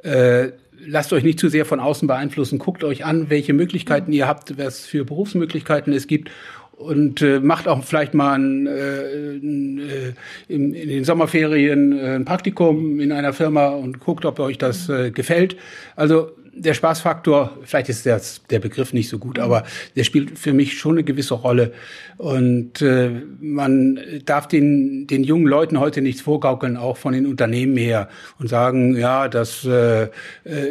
[0.03, 0.53] äh,
[0.87, 2.59] lasst euch nicht zu sehr von außen beeinflussen.
[2.59, 6.31] Guckt euch an, welche Möglichkeiten ihr habt, was für Berufsmöglichkeiten es gibt
[6.79, 10.13] und äh, macht auch vielleicht mal ein, äh, ein, äh,
[10.53, 14.89] in, in den Sommerferien äh, ein Praktikum in einer Firma und guckt, ob euch das
[14.89, 15.57] äh, gefällt.
[15.97, 18.21] Also der Spaßfaktor, vielleicht ist der,
[18.51, 19.65] der Begriff nicht so gut, aber
[19.97, 21.73] der spielt für mich schon eine gewisse Rolle.
[22.17, 27.77] Und äh, man darf den, den jungen Leuten heute nichts vorgaukeln, auch von den Unternehmen
[27.77, 30.09] her, und sagen, ja, das äh,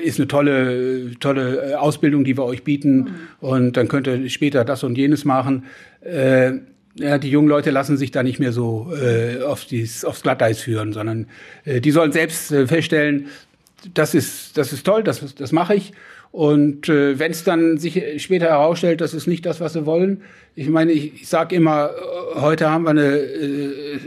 [0.03, 3.15] ist eine tolle, tolle äh, Ausbildung, die wir euch bieten, mhm.
[3.39, 5.63] und dann könnt ihr später das und jenes machen.
[6.01, 6.53] Äh,
[6.99, 10.59] ja, die jungen Leute lassen sich da nicht mehr so äh, auf dies, aufs Glatteis
[10.61, 11.27] führen, sondern
[11.63, 13.27] äh, die sollen selbst äh, feststellen,
[13.93, 15.93] das ist, das ist toll, das, das mache ich.
[16.31, 20.21] Und äh, wenn es dann sich später herausstellt, das ist nicht das, was sie wollen.
[20.55, 23.97] Ich meine, ich, ich sage immer, äh, heute haben wir eine, äh,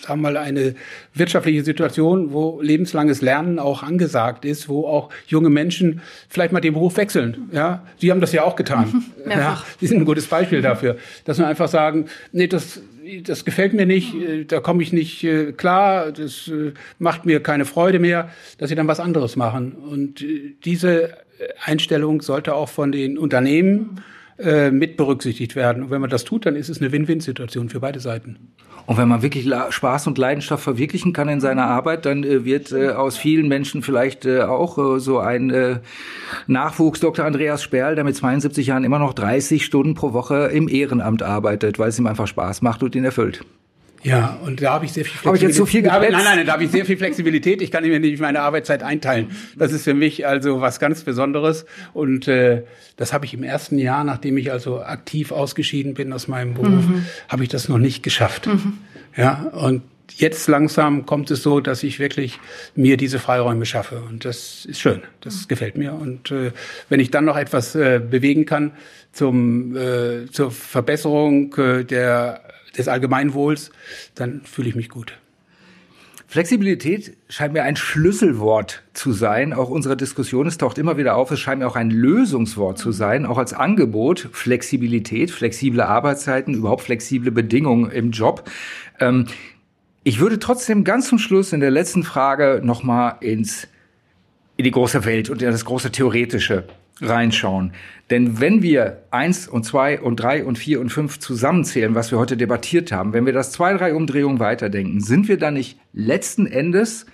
[0.00, 0.74] sagen wir mal, eine
[1.14, 6.74] wirtschaftliche Situation, wo lebenslanges Lernen auch angesagt ist, wo auch junge Menschen vielleicht mal den
[6.74, 7.48] Beruf wechseln.
[7.52, 9.04] Ja, Sie haben das ja auch getan.
[9.28, 12.82] ja, Sie sind ein gutes Beispiel dafür, dass wir einfach sagen, nee, das
[13.22, 17.42] das gefällt mir nicht, äh, da komme ich nicht äh, klar, das äh, macht mir
[17.42, 19.72] keine Freude mehr, dass sie dann was anderes machen.
[19.72, 20.24] Und
[20.64, 21.16] diese
[21.64, 24.02] Einstellung sollte auch von den Unternehmen
[24.70, 25.82] mit berücksichtigt werden.
[25.82, 28.38] Und wenn man das tut, dann ist es eine Win-Win-Situation für beide Seiten.
[28.88, 32.72] Und wenn man wirklich Spaß und Leidenschaft verwirklichen kann in seiner Arbeit, dann äh, wird
[32.72, 35.80] äh, aus vielen Menschen vielleicht äh, auch so ein
[36.46, 37.26] Nachwuchs Dr.
[37.26, 41.78] Andreas Sperl, der mit 72 Jahren immer noch 30 Stunden pro Woche im Ehrenamt arbeitet,
[41.78, 43.44] weil es ihm einfach Spaß macht und ihn erfüllt.
[44.02, 45.26] Ja, und da habe ich sehr viel Flexibilität.
[45.26, 47.62] Habe ich jetzt so viel Nein, nein, nein, da habe ich sehr viel Flexibilität.
[47.62, 49.30] Ich kann mir nicht meine Arbeitszeit einteilen.
[49.56, 51.66] Das ist für mich also was ganz Besonderes.
[51.94, 52.62] Und äh,
[52.96, 56.68] das habe ich im ersten Jahr, nachdem ich also aktiv ausgeschieden bin aus meinem Beruf,
[56.68, 57.06] mhm.
[57.28, 58.46] habe ich das noch nicht geschafft.
[58.46, 58.78] Mhm.
[59.16, 59.82] Ja, und
[60.16, 62.38] jetzt langsam kommt es so, dass ich wirklich
[62.74, 64.02] mir diese Freiräume schaffe.
[64.08, 65.02] Und das ist schön.
[65.20, 65.94] Das gefällt mir.
[65.94, 66.52] Und äh,
[66.88, 68.72] wenn ich dann noch etwas äh, bewegen kann
[69.12, 72.42] zum, äh, zur Verbesserung äh, der
[72.78, 73.70] des Allgemeinwohls,
[74.14, 75.18] dann fühle ich mich gut.
[76.30, 79.54] Flexibilität scheint mir ein Schlüsselwort zu sein.
[79.54, 82.92] Auch unsere Diskussion, es taucht immer wieder auf, es scheint mir auch ein Lösungswort zu
[82.92, 84.28] sein, auch als Angebot.
[84.32, 88.50] Flexibilität, flexible Arbeitszeiten, überhaupt flexible Bedingungen im Job.
[89.00, 89.24] Ähm,
[90.04, 93.66] ich würde trotzdem ganz zum Schluss in der letzten Frage nochmal ins,
[94.58, 96.64] in die große Welt und in das große Theoretische
[97.00, 97.72] reinschauen.
[98.10, 102.18] Denn wenn wir eins und zwei und drei und vier und fünf zusammenzählen, was wir
[102.18, 106.46] heute debattiert haben, wenn wir das zwei, drei Umdrehungen weiterdenken, sind wir dann nicht letzten
[106.46, 107.06] Endes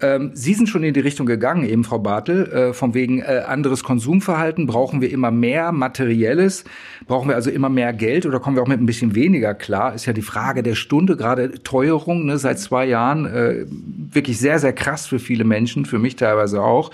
[0.00, 3.42] ähm, Sie sind schon in die Richtung gegangen, eben Frau Bartel, äh, von wegen äh,
[3.46, 4.66] anderes Konsumverhalten.
[4.66, 6.64] Brauchen wir immer mehr Materielles?
[7.06, 9.94] Brauchen wir also immer mehr Geld oder kommen wir auch mit ein bisschen weniger klar?
[9.94, 13.64] Ist ja die Frage der Stunde, gerade Teuerung ne, seit zwei Jahren, äh,
[14.12, 16.90] wirklich sehr, sehr krass für viele Menschen, für mich teilweise auch.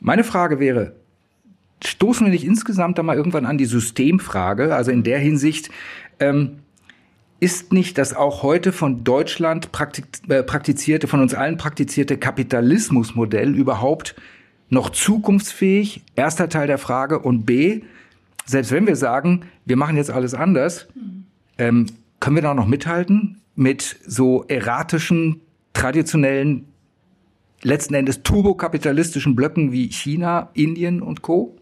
[0.00, 0.92] Meine Frage wäre,
[1.84, 4.74] stoßen wir nicht insgesamt da mal irgendwann an die Systemfrage?
[4.74, 5.70] Also in der Hinsicht,
[6.20, 6.58] ähm,
[7.40, 9.70] ist nicht das auch heute von Deutschland
[10.28, 14.16] äh, praktizierte, von uns allen praktizierte Kapitalismusmodell überhaupt
[14.70, 16.02] noch zukunftsfähig?
[16.16, 17.20] Erster Teil der Frage.
[17.20, 17.82] Und B,
[18.44, 20.88] selbst wenn wir sagen, wir machen jetzt alles anders,
[21.58, 21.86] ähm,
[22.20, 25.40] können wir da noch mithalten mit so erratischen,
[25.72, 26.66] traditionellen,
[27.62, 31.57] letzten Endes turbokapitalistischen Blöcken wie China, Indien und Co.?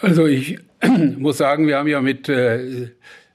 [0.00, 0.58] Also ich
[1.18, 2.88] muss sagen, wir haben ja mit äh,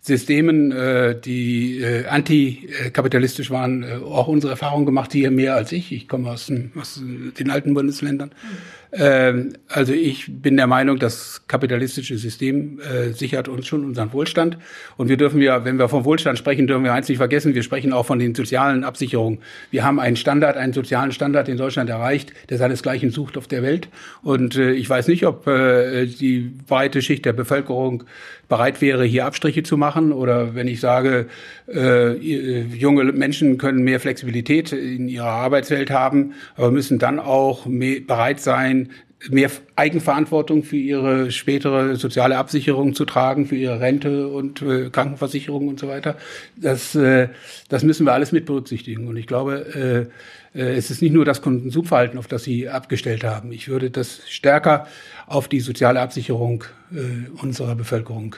[0.05, 5.91] Systemen, äh, die äh, antikapitalistisch waren, äh, auch unsere Erfahrungen gemacht, hier mehr als ich.
[5.91, 7.01] Ich komme aus, den, aus
[7.39, 8.29] den alten Bundesländern.
[8.29, 8.57] Mhm.
[8.91, 14.57] Ähm, also ich bin der Meinung, das kapitalistische System äh, sichert uns schon unseren Wohlstand.
[14.97, 17.63] Und wir dürfen ja, wenn wir vom Wohlstand sprechen, dürfen wir eins nicht vergessen, wir
[17.63, 19.39] sprechen auch von den sozialen Absicherungen.
[19.71, 23.63] Wir haben einen Standard, einen sozialen Standard in Deutschland erreicht, der seinesgleichen sucht auf der
[23.63, 23.89] Welt.
[24.23, 28.03] Und äh, ich weiß nicht, ob äh, die breite Schicht der Bevölkerung
[28.47, 30.11] bereit wäre, hier Abstriche zu machen.
[30.11, 31.25] Oder wenn ich sage,
[31.67, 38.84] junge Menschen können mehr Flexibilität in ihrer Arbeitswelt haben, aber müssen dann auch bereit sein,
[39.29, 45.67] mehr Eigenverantwortung für ihre spätere soziale Absicherung zu tragen, für ihre Rente und äh, Krankenversicherung
[45.67, 46.17] und so weiter.
[46.55, 47.29] Das, äh,
[47.69, 49.07] das müssen wir alles mit berücksichtigen.
[49.07, 50.09] Und ich glaube,
[50.55, 53.51] äh, äh, es ist nicht nur das Konsumverhalten, auf das Sie abgestellt haben.
[53.51, 54.87] Ich würde das stärker
[55.27, 58.35] auf die soziale Absicherung äh, unserer Bevölkerung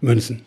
[0.00, 0.42] münzen.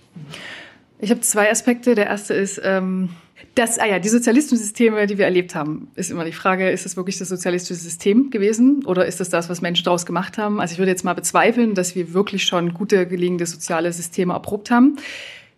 [1.00, 1.96] Ich habe zwei Aspekte.
[1.96, 3.10] Der erste ist, ähm,
[3.54, 6.86] das, ah ja, die sozialistischen Systeme, die wir erlebt haben, ist immer die Frage, ist
[6.86, 10.62] es wirklich das sozialistische System gewesen oder ist es das, was Menschen daraus gemacht haben?
[10.62, 14.72] Also ich würde jetzt mal bezweifeln, dass wir wirklich schon gute, gelingende soziale Systeme erprobt
[14.72, 14.98] haben.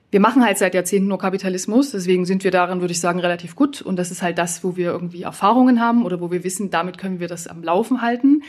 [0.09, 3.55] Wir machen halt seit Jahrzehnten nur Kapitalismus, deswegen sind wir darin, würde ich sagen, relativ
[3.55, 3.81] gut.
[3.81, 6.97] Und das ist halt das, wo wir irgendwie Erfahrungen haben oder wo wir wissen, damit
[6.97, 8.43] können wir das am Laufen halten.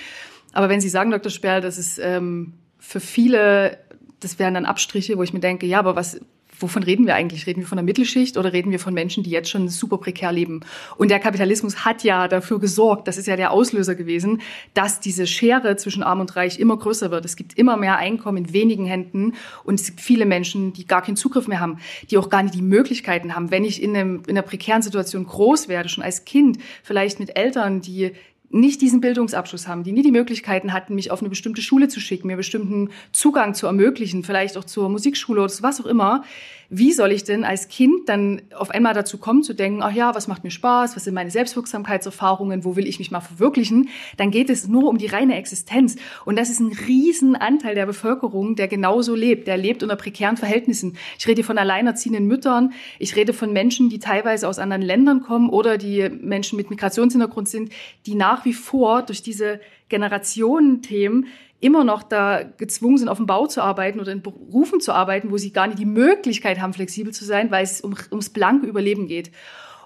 [0.52, 1.30] Aber wenn Sie sagen, Dr.
[1.30, 3.78] Sperl, das ist ähm, für viele,
[4.20, 6.20] das wären dann Abstriche, wo ich mir denke, ja, aber was,
[6.58, 7.46] wovon reden wir eigentlich?
[7.46, 10.32] Reden wir von der Mittelschicht oder reden wir von Menschen, die jetzt schon super prekär
[10.32, 10.60] leben?
[10.96, 14.40] Und der Kapitalismus hat ja dafür gesorgt, das ist ja der Auslöser gewesen,
[14.74, 17.24] dass diese Schere zwischen Arm und Reich immer größer wird.
[17.24, 19.34] Es gibt immer mehr Einkommen in wenigen Händen
[19.64, 21.78] und es gibt viele Menschen, die gar keinen Zugriff mehr haben,
[22.10, 23.50] die auch gar nicht die Möglichkeiten haben.
[23.50, 27.36] Wenn ich in, einem, in einer prekären Situation groß werde, schon als Kind, vielleicht mit
[27.36, 28.12] Eltern, die
[28.50, 32.00] nicht diesen Bildungsabschluss haben, die nie die Möglichkeiten hatten, mich auf eine bestimmte Schule zu
[32.00, 36.24] schicken, mir bestimmten Zugang zu ermöglichen, vielleicht auch zur Musikschule oder was auch immer,
[36.70, 40.14] wie soll ich denn als Kind dann auf einmal dazu kommen zu denken, ach ja,
[40.14, 43.88] was macht mir Spaß, was sind meine Selbstwirksamkeitserfahrungen, wo will ich mich mal verwirklichen?
[44.18, 45.96] Dann geht es nur um die reine Existenz.
[46.26, 49.46] Und das ist ein Riesenanteil der Bevölkerung, der genauso lebt.
[49.46, 50.98] Der lebt unter prekären Verhältnissen.
[51.18, 52.74] Ich rede von alleinerziehenden Müttern.
[52.98, 57.48] Ich rede von Menschen, die teilweise aus anderen Ländern kommen oder die Menschen mit Migrationshintergrund
[57.48, 57.72] sind,
[58.04, 61.28] die nach wie vor durch diese Generationenthemen
[61.60, 65.30] immer noch da gezwungen sind, auf dem Bau zu arbeiten oder in Berufen zu arbeiten,
[65.30, 68.66] wo sie gar nicht die Möglichkeit haben, flexibel zu sein, weil es um, ums blanke
[68.66, 69.32] Überleben geht.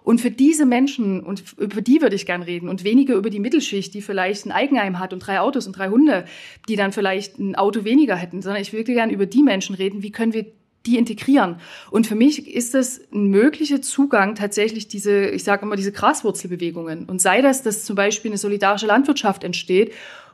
[0.05, 3.39] Und für diese Menschen, und über die würde ich gern reden, und weniger über die
[3.39, 6.25] Mittelschicht, die vielleicht ein Eigenheim hat und drei Autos und drei Hunde,
[6.69, 10.03] die dann vielleicht ein Auto weniger hätten, sondern ich würde gern über die Menschen reden,
[10.03, 10.47] wie können wir
[10.87, 11.61] die integrieren.
[11.93, 17.05] Und für mich ist das ein möglicher Zugang tatsächlich diese, ich sage immer, diese Graswurzelbewegungen.
[17.05, 19.93] Und sei das, dass zum Beispiel eine solidarische Landwirtschaft entsteht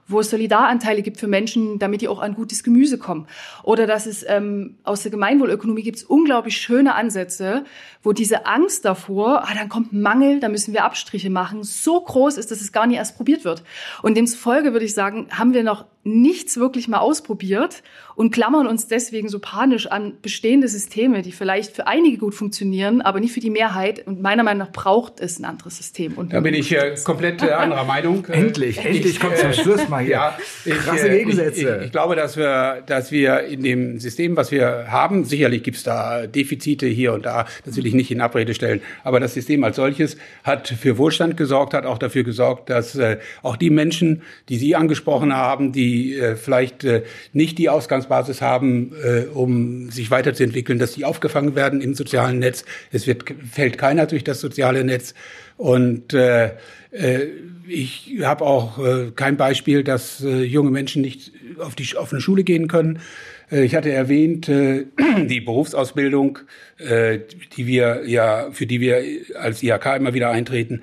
[0.09, 3.27] wo es Solidaranteile gibt für Menschen, damit die auch an gutes Gemüse kommen.
[3.63, 7.65] Oder dass es ähm, aus der Gemeinwohlökonomie gibt es unglaublich schöne Ansätze,
[8.03, 12.39] wo diese Angst davor, ah, dann kommt Mangel, da müssen wir Abstriche machen, so groß
[12.39, 13.63] ist, dass es gar nicht erst probiert wird.
[14.03, 17.83] Und demzufolge würde ich sagen, haben wir noch nichts wirklich mal ausprobiert
[18.19, 23.01] und klammern uns deswegen so panisch an bestehende Systeme, die vielleicht für einige gut funktionieren,
[23.01, 24.05] aber nicht für die Mehrheit.
[24.09, 26.15] Und meiner Meinung nach braucht es ein anderes System.
[26.15, 28.25] Und da bin ich äh, komplett äh, anderer Meinung.
[28.29, 30.11] endlich, äh, endlich kommt zum Schluss mal hier.
[30.11, 31.61] Ja, Krasse ich, Gegensätze.
[31.61, 35.63] Ich, ich, ich, glaube, dass wir, dass wir in dem System, was wir haben, sicherlich
[35.63, 39.21] gibt es da Defizite hier und da, das will ich nicht in Abrede stellen, aber
[39.21, 43.57] das System als solches hat für Wohlstand gesorgt, hat auch dafür gesorgt, dass äh, auch
[43.57, 48.93] die Menschen, die Sie angesprochen haben, die die äh, vielleicht äh, nicht die Ausgangsbasis haben,
[49.03, 52.65] äh, um sich weiterzuentwickeln, dass die aufgefangen werden im sozialen Netz.
[52.93, 55.15] Es wird, fällt keiner durch das soziale Netz.
[55.57, 56.53] Und äh,
[56.93, 57.27] äh,
[57.67, 62.21] ich habe auch äh, kein Beispiel, dass äh, junge Menschen nicht auf die auf eine
[62.21, 63.01] Schule gehen können.
[63.51, 64.87] Äh, ich hatte erwähnt äh,
[65.27, 66.39] die Berufsausbildung,
[67.57, 69.03] die wir ja für die wir
[69.35, 70.83] als IHK immer wieder eintreten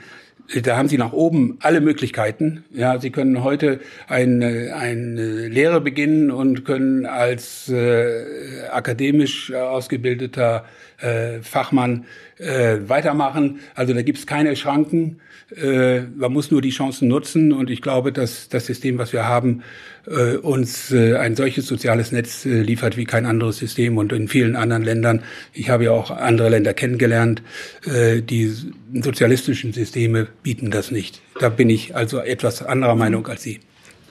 [0.61, 2.65] da haben Sie nach oben alle Möglichkeiten.
[2.71, 10.65] Ja, Sie können heute eine, eine Lehre beginnen und können als äh, akademisch ausgebildeter
[10.99, 12.05] äh, Fachmann
[12.37, 13.59] äh, weitermachen.
[13.73, 15.19] Also da gibt es keine Schranken.
[15.55, 17.53] Äh, man muss nur die Chancen nutzen.
[17.53, 19.63] Und ich glaube, dass das System, was wir haben,
[20.07, 23.97] äh, uns äh, ein solches soziales Netz äh, liefert wie kein anderes System.
[23.97, 25.21] Und in vielen anderen Ländern,
[25.53, 27.41] ich habe ja auch andere Länder kennengelernt,
[27.85, 28.53] äh, die
[28.93, 31.21] sozialistischen Systeme bieten das nicht.
[31.39, 33.59] Da bin ich also etwas anderer Meinung als Sie.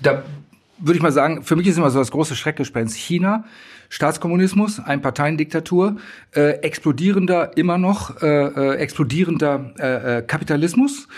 [0.03, 0.25] Da
[0.79, 3.45] würde ich mal sagen, für mich ist immer so das große Schreckgespenst China,
[3.89, 5.97] Staatskommunismus, Einparteiendiktatur,
[6.35, 11.09] äh, explodierender, immer noch äh, äh, explodierender äh, äh Kapitalismus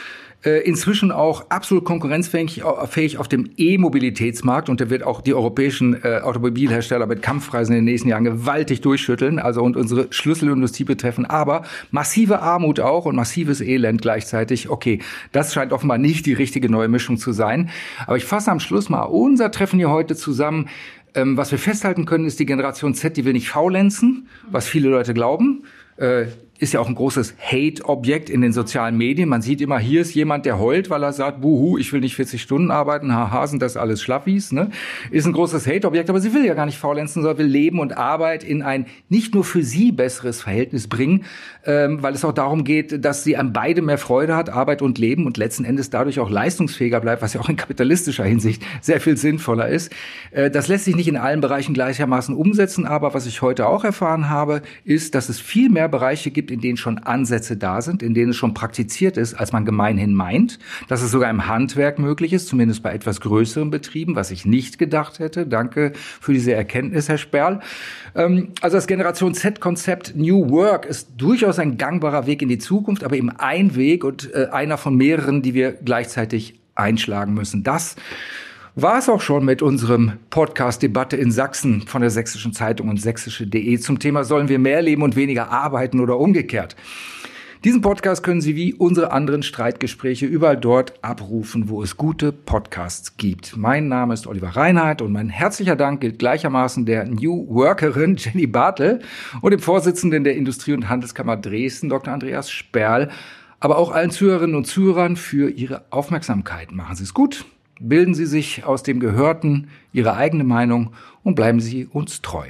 [0.47, 6.05] äh, inzwischen auch absolut konkurrenzfähig fähig auf dem E-Mobilitätsmarkt und der wird auch die europäischen
[6.05, 11.27] äh, Automobilhersteller mit Kampfpreisen in den nächsten Jahren gewaltig durchschütteln, also und unsere Schlüsselindustrie betreffen,
[11.27, 14.69] aber massive Armut auch und massives Elend gleichzeitig.
[14.71, 15.01] Okay,
[15.33, 17.71] das scheint offenbar nicht die richtige neue Mischung zu sein.
[18.07, 20.69] Aber ich fasse am Schluss mal unser Treffen hier heute zusammen.
[21.17, 24.91] Ähm, was wir festhalten können, ist die Generation Z, die will nicht faulenzen, was viele
[24.91, 25.65] Leute glauben.
[25.97, 26.27] Äh,
[26.59, 29.29] ist ja auch ein großes Hate-Objekt in den sozialen Medien.
[29.29, 32.17] Man sieht immer, hier ist jemand, der heult, weil er sagt, buhu, ich will nicht
[32.17, 34.71] 40 Stunden arbeiten, haha, sind das alles Schlaffis, ne?
[35.11, 37.97] Ist ein großes Hate-Objekt, aber sie will ja gar nicht faulenzen, sondern will Leben und
[37.97, 41.25] Arbeit in ein nicht nur für sie besseres Verhältnis bringen,
[41.65, 44.99] ähm, weil es auch darum geht, dass sie an beide mehr Freude hat, Arbeit und
[44.99, 49.01] Leben und letzten Endes dadurch auch leistungsfähiger bleibt, was ja auch in kapitalistischer Hinsicht sehr
[49.01, 49.93] viel sinnvoller ist.
[50.31, 53.85] Äh, das lässt sich nicht in allen Bereichen gleichermaßen umsetzen, aber was ich heute auch
[53.85, 57.83] erfahren habe, ist, dass es viel mehr Bereiche gibt, gibt, in denen schon Ansätze da
[57.83, 61.47] sind, in denen es schon praktiziert ist, als man gemeinhin meint, dass es sogar im
[61.47, 65.47] Handwerk möglich ist, zumindest bei etwas größeren Betrieben, was ich nicht gedacht hätte.
[65.47, 67.61] Danke für diese Erkenntnis, Herr Sperl.
[68.15, 73.03] Ähm, also das Generation Z-Konzept New Work ist durchaus ein gangbarer Weg in die Zukunft,
[73.05, 77.63] aber eben ein Weg und äh, einer von mehreren, die wir gleichzeitig einschlagen müssen.
[77.63, 77.97] Das
[78.79, 83.01] war es auch schon mit unserem Podcast Debatte in Sachsen von der Sächsischen Zeitung und
[83.01, 86.77] sächsische.de zum Thema sollen wir mehr leben und weniger arbeiten oder umgekehrt.
[87.65, 93.17] Diesen Podcast können Sie wie unsere anderen Streitgespräche überall dort abrufen, wo es gute Podcasts
[93.17, 93.57] gibt.
[93.57, 98.47] Mein Name ist Oliver Reinhardt und mein herzlicher Dank gilt gleichermaßen der New Workerin Jenny
[98.47, 99.01] Bartel
[99.41, 102.13] und dem Vorsitzenden der Industrie- und Handelskammer Dresden, Dr.
[102.13, 103.09] Andreas Sperl,
[103.59, 106.73] aber auch allen Zuhörerinnen und Zuhörern für Ihre Aufmerksamkeit.
[106.73, 107.47] Machen Sie es gut.
[107.79, 112.47] Bilden Sie sich aus dem Gehörten Ihre eigene Meinung und bleiben Sie uns treu.